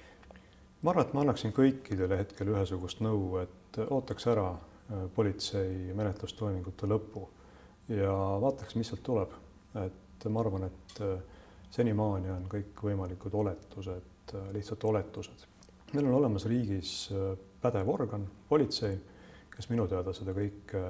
ma 0.82 0.90
arvan, 0.90 1.06
et 1.06 1.14
ma 1.14 1.22
annaksin 1.22 1.54
kõikidele 1.54 2.18
hetkel 2.18 2.50
ühesugust 2.54 3.02
nõu, 3.04 3.36
et 3.42 3.78
ootaks 3.84 4.26
ära 4.32 4.48
äh, 4.50 5.04
politsei 5.14 5.94
menetlustoimingute 5.94 6.88
lõpu 6.90 7.22
ja 7.92 8.14
vaataks, 8.42 8.74
mis 8.78 8.90
sealt 8.90 9.04
tuleb. 9.06 9.36
et 9.84 10.26
ma 10.28 10.40
arvan, 10.40 10.66
et 10.66 11.00
äh, 11.02 11.22
senimaani 11.70 12.30
on 12.34 12.48
kõikvõimalikud 12.50 13.34
oletused 13.34 14.34
äh, 14.34 14.50
lihtsalt 14.56 14.84
oletused. 14.84 15.46
meil 15.92 16.06
on 16.06 16.14
olemas 16.14 16.46
riigis 16.50 17.12
pädev 17.62 17.88
organ, 17.88 18.26
politsei, 18.48 18.96
kes 19.54 19.68
minu 19.70 19.86
teada 19.86 20.12
seda 20.16 20.32
kõike 20.32 20.80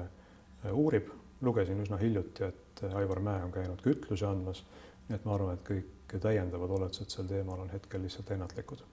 uurib, 0.71 1.09
lugesin 1.43 1.79
üsna 1.83 1.97
hiljuti, 2.01 2.43
et 2.43 2.83
Aivar 2.93 3.19
Mäe 3.19 3.43
on 3.43 3.51
käinud 3.51 3.81
kütlusi 3.83 4.25
andmas, 4.27 4.63
nii 5.07 5.17
et 5.17 5.25
ma 5.27 5.35
arvan, 5.35 5.57
et 5.57 5.65
kõik 5.67 6.17
täiendavad 6.23 6.71
oletused 6.77 7.09
sel 7.11 7.29
teemal 7.29 7.63
on 7.63 7.71
hetkel 7.73 8.03
lihtsalt 8.03 8.31
ennatlikud. 8.35 8.83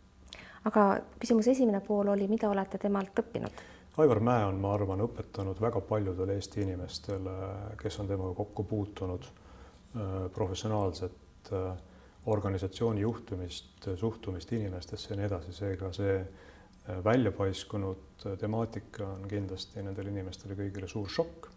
aga 0.64 0.86
küsimuse 1.20 1.50
esimene 1.50 1.80
pool 1.80 2.08
oli, 2.12 2.28
mida 2.28 2.48
olete 2.50 2.78
temalt 2.78 3.18
õppinud? 3.22 3.62
Aivar 3.98 4.20
Mäe 4.20 4.44
on, 4.46 4.58
ma 4.60 4.74
arvan, 4.74 5.02
õpetanud 5.04 5.60
väga 5.60 5.80
paljudele 5.80 6.36
Eesti 6.38 6.62
inimestele, 6.62 7.36
kes 7.80 8.00
on 8.00 8.08
temaga 8.08 8.34
kokku 8.34 8.64
puutunud, 8.64 9.26
äh, 9.26 10.12
professionaalset 10.34 11.52
äh, 11.52 11.72
organisatsiooni 12.26 13.00
juhtumist, 13.00 13.88
suhtumist 13.96 14.52
inimestesse 14.52 15.10
ja 15.10 15.18
nii 15.18 15.26
edasi, 15.26 15.52
seega 15.56 15.92
see 15.96 16.18
äh, 16.20 17.04
välja 17.04 17.32
paiskunud 17.32 18.26
temaatika 18.38 19.08
on 19.16 19.26
kindlasti 19.28 19.82
nendele 19.82 20.12
inimestele 20.12 20.56
kõigile 20.58 20.88
suur 20.88 21.08
šokk 21.08 21.50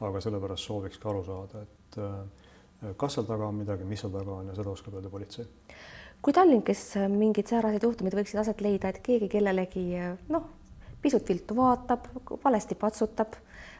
aga 0.00 0.20
sellepärast 0.20 0.68
soovikski 0.68 1.08
aru 1.08 1.22
saada, 1.24 1.62
et 1.62 1.98
äh, 2.02 2.92
kas 3.00 3.16
seal 3.16 3.28
taga 3.28 3.48
on 3.48 3.60
midagi, 3.62 3.86
mis 3.88 4.02
seal 4.04 4.12
taga 4.12 4.40
on 4.40 4.50
ja 4.50 4.56
seda 4.56 4.72
oskab 4.72 4.98
öelda 4.98 5.10
politsei. 5.12 5.46
kui 6.22 6.32
Tallinkis 6.36 6.82
mingid 7.12 7.48
säärased 7.48 7.84
juhtumid 7.86 8.16
võiksid 8.18 8.40
aset 8.42 8.60
leida, 8.60 8.90
et 8.90 9.00
keegi 9.04 9.28
kellelegi 9.32 9.86
noh, 10.32 10.48
pisut 11.02 11.28
viltu 11.28 11.56
vaatab, 11.56 12.08
valesti 12.44 12.74
patsutab, 12.74 13.38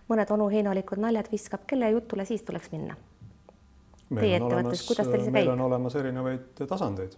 mõned 0.09 0.31
onu 0.31 0.49
heinalikud 0.53 1.01
naljad 1.03 1.29
viskab, 1.33 1.67
kelle 1.67 1.91
jutule 1.91 2.25
siis 2.25 2.45
tuleks 2.47 2.73
minna? 2.73 2.97
Ettevõttes, 4.07 4.85
kuidas 4.87 5.09
teil 5.09 5.25
see 5.25 5.33
käib? 5.33 5.41
meil 5.41 5.57
on 5.57 5.65
olemas 5.67 5.97
erinevaid 5.99 6.61
tasandeid 6.63 7.17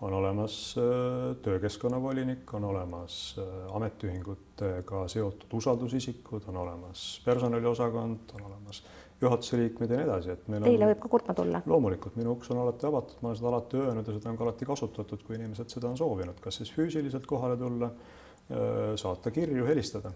on 0.00 0.12
olemas 0.12 0.74
äh, 0.78 1.36
töökeskkonna 1.42 2.02
volinik, 2.02 2.54
on 2.54 2.64
olemas 2.64 3.36
äh, 3.38 3.76
ametiühingutega 3.76 5.08
seotud 5.08 5.52
usaldusisikud, 5.52 6.42
on 6.48 6.56
olemas 6.56 7.22
personaliosakond, 7.24 8.34
on 8.34 8.46
olemas 8.50 8.82
juhatuse 9.20 9.56
liikmed 9.56 9.90
ja 9.90 9.96
nii 9.96 10.04
edasi, 10.04 10.34
et 10.34 10.48
meil 10.52 10.66
Teile 10.66 10.84
on, 10.84 10.92
võib 10.92 11.00
ka 11.00 11.12
kurtma 11.14 11.36
tulla? 11.38 11.62
loomulikult, 11.66 12.18
minu 12.20 12.36
uks 12.36 12.52
on 12.52 12.60
alati 12.60 12.88
avatud, 12.88 13.22
ma 13.22 13.30
olen 13.30 13.40
seda 13.40 13.50
alati 13.52 13.80
öelnud 13.80 14.10
ja 14.10 14.18
seda 14.18 14.32
on 14.32 14.38
ka 14.38 14.46
alati 14.48 14.68
kasutatud, 14.68 15.24
kui 15.24 15.40
inimesed 15.40 15.72
seda 15.72 15.88
on 15.88 15.96
soovinud, 15.96 16.40
kas 16.44 16.60
siis 16.60 16.72
füüsiliselt 16.76 17.28
kohale 17.30 17.56
tulla, 17.60 17.90
äh, 18.52 18.94
saata 19.00 19.32
kirju, 19.32 19.64
helistada. 19.68 20.12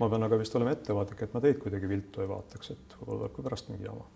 ma 0.00 0.08
pean 0.08 0.22
aga 0.24 0.36
vist 0.40 0.54
olema 0.56 0.72
ettevaatlik, 0.76 1.24
et 1.24 1.34
ma 1.36 1.44
teid 1.44 1.58
kuidagi 1.60 1.88
viltu 1.88 2.20
ei 2.20 2.28
vaataks, 2.28 2.72
et 2.76 2.98
võib-olla 3.00 3.24
tuleb 3.24 3.36
ka 3.36 3.48
pärast 3.48 3.72
mingi 3.72 3.88
jama 3.88 4.08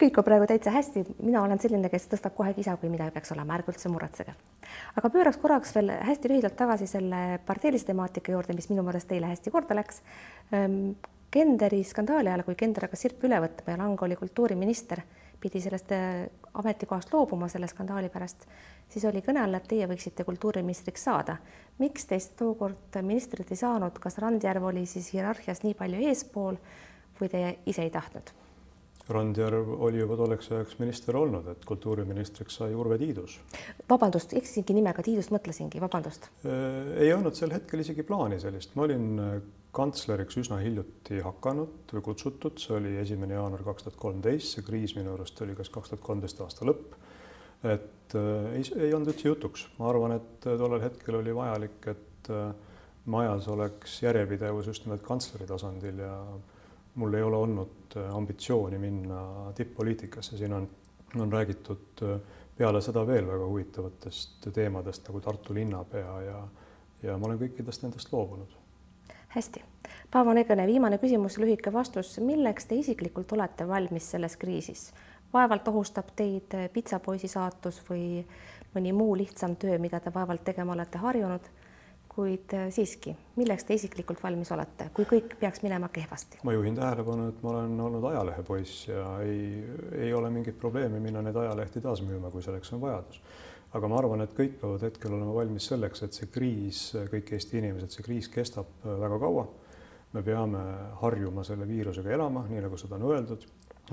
kõik 0.00 0.18
on 0.20 0.26
praegu 0.26 0.46
täitsa 0.48 0.72
hästi, 0.74 1.04
mina 1.24 1.42
olen 1.42 1.60
selline, 1.60 1.88
kes 1.92 2.08
tõstab 2.12 2.34
kohe 2.36 2.52
kisa, 2.56 2.76
kui 2.80 2.90
midagi 2.92 3.14
peaks 3.14 3.32
olema, 3.32 3.56
ärge 3.56 3.72
üldse 3.72 3.90
muretsege. 3.92 4.34
aga 4.96 5.10
pööraks 5.10 5.40
korraks 5.40 5.74
veel 5.74 5.92
hästi 6.08 6.30
lühidalt 6.32 6.56
tagasi 6.56 6.86
selle 6.90 7.40
parteilise 7.46 7.88
temaatika 7.88 8.32
juurde, 8.32 8.54
mis 8.54 8.68
minu 8.70 8.84
meelest 8.86 9.08
teile 9.08 9.30
hästi 9.32 9.50
korda 9.50 9.76
läks. 9.78 10.02
Ehm, 10.52 10.96
Kenderi 11.30 11.82
skandaali 11.84 12.30
ajal, 12.30 12.44
kui 12.46 12.54
Kender 12.54 12.86
hakkas 12.86 13.02
sirpi 13.02 13.26
üle 13.26 13.40
võtma 13.42 13.72
ja 13.74 13.78
Lang 13.80 14.02
oli 14.02 14.16
kultuuriminister, 14.16 15.02
pidi 15.40 15.60
sellest 15.60 15.90
äh, 15.92 16.28
ametikohast 16.54 17.12
loobuma 17.12 17.48
selle 17.48 17.68
skandaali 17.68 18.08
pärast, 18.08 18.46
siis 18.88 19.04
oli 19.04 19.20
kõne 19.24 19.42
all, 19.42 19.58
et 19.58 19.66
teie 19.68 19.88
võiksite 19.90 20.24
kultuuriministriks 20.24 21.04
saada. 21.08 21.36
miks 21.78 22.06
teist 22.06 22.36
tookord 22.36 23.00
ministrit 23.02 23.50
ei 23.50 23.60
saanud, 23.60 23.98
kas 24.00 24.18
Randjärv 24.18 24.64
oli 24.70 24.86
siis 24.86 25.12
hierarhias 25.12 25.62
nii 25.64 25.74
palju 25.74 26.08
eespool 26.08 26.56
või 27.20 27.28
te 27.28 27.58
ise 27.66 27.82
ei 27.82 27.90
tahtnud? 27.90 28.45
Randjärv 29.08 29.68
oli 29.86 30.00
juba 30.00 30.16
tolleks 30.18 30.48
ajaks 30.50 30.80
minister 30.80 31.16
olnud, 31.16 31.46
et 31.52 31.64
kultuuriministriks 31.68 32.56
sai 32.58 32.74
Urve 32.74 32.98
Tiidus. 32.98 33.36
vabandust, 33.90 34.34
eksisingi 34.34 34.74
nimega, 34.74 35.02
Tiidust 35.06 35.30
mõtlesingi, 35.30 35.80
vabandust. 35.82 36.26
Äh, 36.42 36.96
ei 37.04 37.12
olnud 37.14 37.38
sel 37.38 37.54
hetkel 37.54 37.84
isegi 37.84 38.02
plaani 38.06 38.40
sellist, 38.42 38.74
ma 38.74 38.86
olin 38.88 39.06
äh, 39.22 39.36
kantsleriks 39.76 40.40
üsna 40.42 40.58
hiljuti 40.62 41.20
hakanud 41.22 41.94
või 41.94 42.02
kutsutud, 42.08 42.58
see 42.58 42.74
oli 42.78 42.96
esimene 43.02 43.36
jaanuar 43.36 43.62
kaks 43.68 43.86
tuhat 43.86 44.00
kolmteist, 44.00 44.56
see 44.56 44.66
kriis 44.66 44.96
minu 44.98 45.14
arust 45.14 45.40
oli 45.44 45.54
kas 45.58 45.70
kaks 45.70 45.92
tuhat 45.92 46.04
kolmteist 46.06 46.42
aasta 46.42 46.66
lõpp. 46.66 46.98
et 47.62 48.18
äh, 48.18 48.50
ei, 48.58 48.66
ei 48.88 48.94
olnud 48.96 49.14
üldse 49.14 49.28
jutuks, 49.28 49.68
ma 49.78 49.90
arvan, 49.92 50.16
et 50.18 50.50
tollel 50.50 50.82
hetkel 50.82 51.20
oli 51.20 51.34
vajalik, 51.36 51.78
et 51.94 52.34
äh, 52.34 52.50
majas 53.06 53.46
oleks 53.54 54.00
järjepidevus 54.02 54.66
just 54.66 54.86
nimelt 54.86 55.06
kantsleri 55.06 55.46
tasandil 55.46 56.02
ja 56.02 56.14
mul 56.96 57.14
ei 57.14 57.22
ole 57.22 57.36
olnud 57.36 57.96
äh, 57.96 58.16
ambitsiooni 58.16 58.78
minna 58.78 59.52
tipp-poliitikasse, 59.54 60.36
siin 60.36 60.52
on, 60.52 60.68
on 61.20 61.32
räägitud 61.32 62.02
äh, 62.02 62.20
peale 62.56 62.80
seda 62.80 63.06
veel 63.06 63.26
väga 63.28 63.46
huvitavatest 63.46 64.48
teemadest 64.54 65.08
nagu 65.08 65.20
Tartu 65.20 65.54
linnapea 65.54 66.20
ja, 66.22 66.38
ja 67.02 67.18
ma 67.18 67.28
olen 67.28 67.40
kõikidest 67.40 67.84
nendest 67.84 68.12
loobunud. 68.12 68.56
hästi, 69.36 69.64
Paavo 70.10 70.32
Nõgene, 70.32 70.66
viimane 70.66 70.98
küsimus, 70.98 71.36
lühike 71.38 71.72
vastus, 71.72 72.16
milleks 72.18 72.66
te 72.66 72.80
isiklikult 72.80 73.32
olete 73.32 73.68
valmis 73.68 74.10
selles 74.10 74.36
kriisis? 74.36 74.90
vaevalt 75.32 75.68
ohustab 75.68 76.14
teid 76.16 76.54
pitsapoisi 76.72 77.28
saatus 77.28 77.82
või 77.90 78.22
mõni 78.74 78.92
muu 78.94 79.16
lihtsam 79.18 79.56
töö, 79.56 79.78
mida 79.78 80.00
te 80.00 80.12
vaevalt 80.14 80.44
tegema 80.44 80.72
olete 80.72 80.98
harjunud 81.02 81.50
kuid 82.16 82.52
äh, 82.56 82.68
siiski, 82.72 83.12
milleks 83.36 83.66
te 83.68 83.76
isiklikult 83.76 84.22
valmis 84.24 84.48
olete, 84.54 84.88
kui 84.96 85.04
kõik 85.08 85.36
peaks 85.40 85.60
minema 85.64 85.90
kehvasti? 85.92 86.40
ma 86.48 86.54
juhin 86.54 86.78
tähelepanu, 86.78 87.28
et 87.32 87.42
ma 87.44 87.52
olen 87.52 87.74
olnud 87.88 88.06
ajalehepoiss 88.10 88.86
ja 88.88 89.04
ei, 89.24 89.42
ei 90.06 90.14
ole 90.16 90.30
mingit 90.32 90.56
probleemi 90.60 91.00
minna 91.02 91.20
neid 91.24 91.36
ajalehti 91.36 91.82
taas 91.84 92.00
müüma, 92.06 92.32
kui 92.32 92.44
selleks 92.44 92.72
on 92.72 92.80
vajadus. 92.80 93.20
aga 93.76 93.90
ma 93.92 94.00
arvan, 94.00 94.24
et 94.24 94.32
kõik 94.38 94.56
peavad 94.62 94.86
hetkel 94.88 95.12
olema 95.12 95.34
valmis 95.36 95.68
selleks, 95.68 96.06
et 96.06 96.16
see 96.16 96.32
kriis, 96.32 96.88
kõik 97.12 97.34
Eesti 97.36 97.60
inimesed, 97.60 97.92
see 97.92 98.08
kriis 98.08 98.32
kestab 98.32 98.72
äh, 98.86 98.96
väga 99.04 99.20
kaua. 99.26 99.46
me 100.16 100.22
peame 100.24 100.60
harjuma 101.02 101.44
selle 101.44 101.68
viirusega 101.68 102.14
elama, 102.16 102.46
nii 102.48 102.64
nagu 102.64 102.78
seda 102.80 102.96
on 102.96 103.10
öeldud 103.10 103.44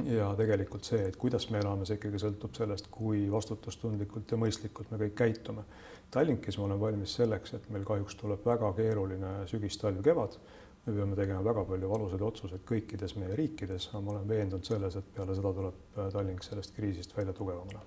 ja 0.01 0.31
tegelikult 0.37 0.87
see, 0.87 1.03
et 1.07 1.17
kuidas 1.19 1.45
me 1.53 1.59
elame, 1.61 1.85
see 1.85 1.99
ikkagi 1.99 2.21
sõltub 2.21 2.55
sellest, 2.57 2.89
kui 2.93 3.25
vastutustundlikult 3.31 4.33
ja 4.33 4.39
mõistlikult 4.41 4.91
me 4.91 4.99
kõik 5.03 5.15
käitume. 5.19 5.65
Tallinkis 6.13 6.57
ma 6.59 6.67
olen 6.67 6.81
valmis 6.81 7.15
selleks, 7.19 7.55
et 7.57 7.69
meil 7.73 7.85
kahjuks 7.85 8.17
tuleb 8.19 8.45
väga 8.45 8.73
keeruline 8.77 9.33
sügis, 9.49 9.77
talv, 9.81 10.01
kevad. 10.05 10.37
me 10.85 10.93
peame 10.93 11.15
tegema 11.15 11.43
väga 11.43 11.63
palju 11.63 11.89
valusaid 11.89 12.21
otsuseid 12.21 12.65
kõikides 12.67 13.15
meie 13.15 13.35
riikides, 13.39 13.87
aga 13.93 14.01
ma 14.01 14.11
olen 14.11 14.27
veendunud 14.27 14.65
selles, 14.67 14.95
et 14.95 15.13
peale 15.15 15.35
seda 15.35 15.53
tuleb 15.53 15.95
Tallink 16.11 16.43
sellest 16.43 16.75
kriisist 16.75 17.17
välja 17.17 17.33
tugevamana. 17.33 17.79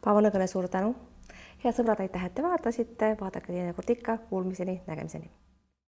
Paavo 0.00 0.20
Nõgene, 0.20 0.46
suur 0.46 0.68
tänu. 0.68 0.94
head 1.64 1.74
sõbrad, 1.76 2.00
aitäh, 2.00 2.24
et 2.24 2.34
te 2.34 2.42
vaatasite, 2.42 3.16
vaadake 3.20 3.52
teinekord 3.52 3.90
ikka, 3.90 4.18
kuulmiseni, 4.30 4.80
nägemiseni 4.86 5.30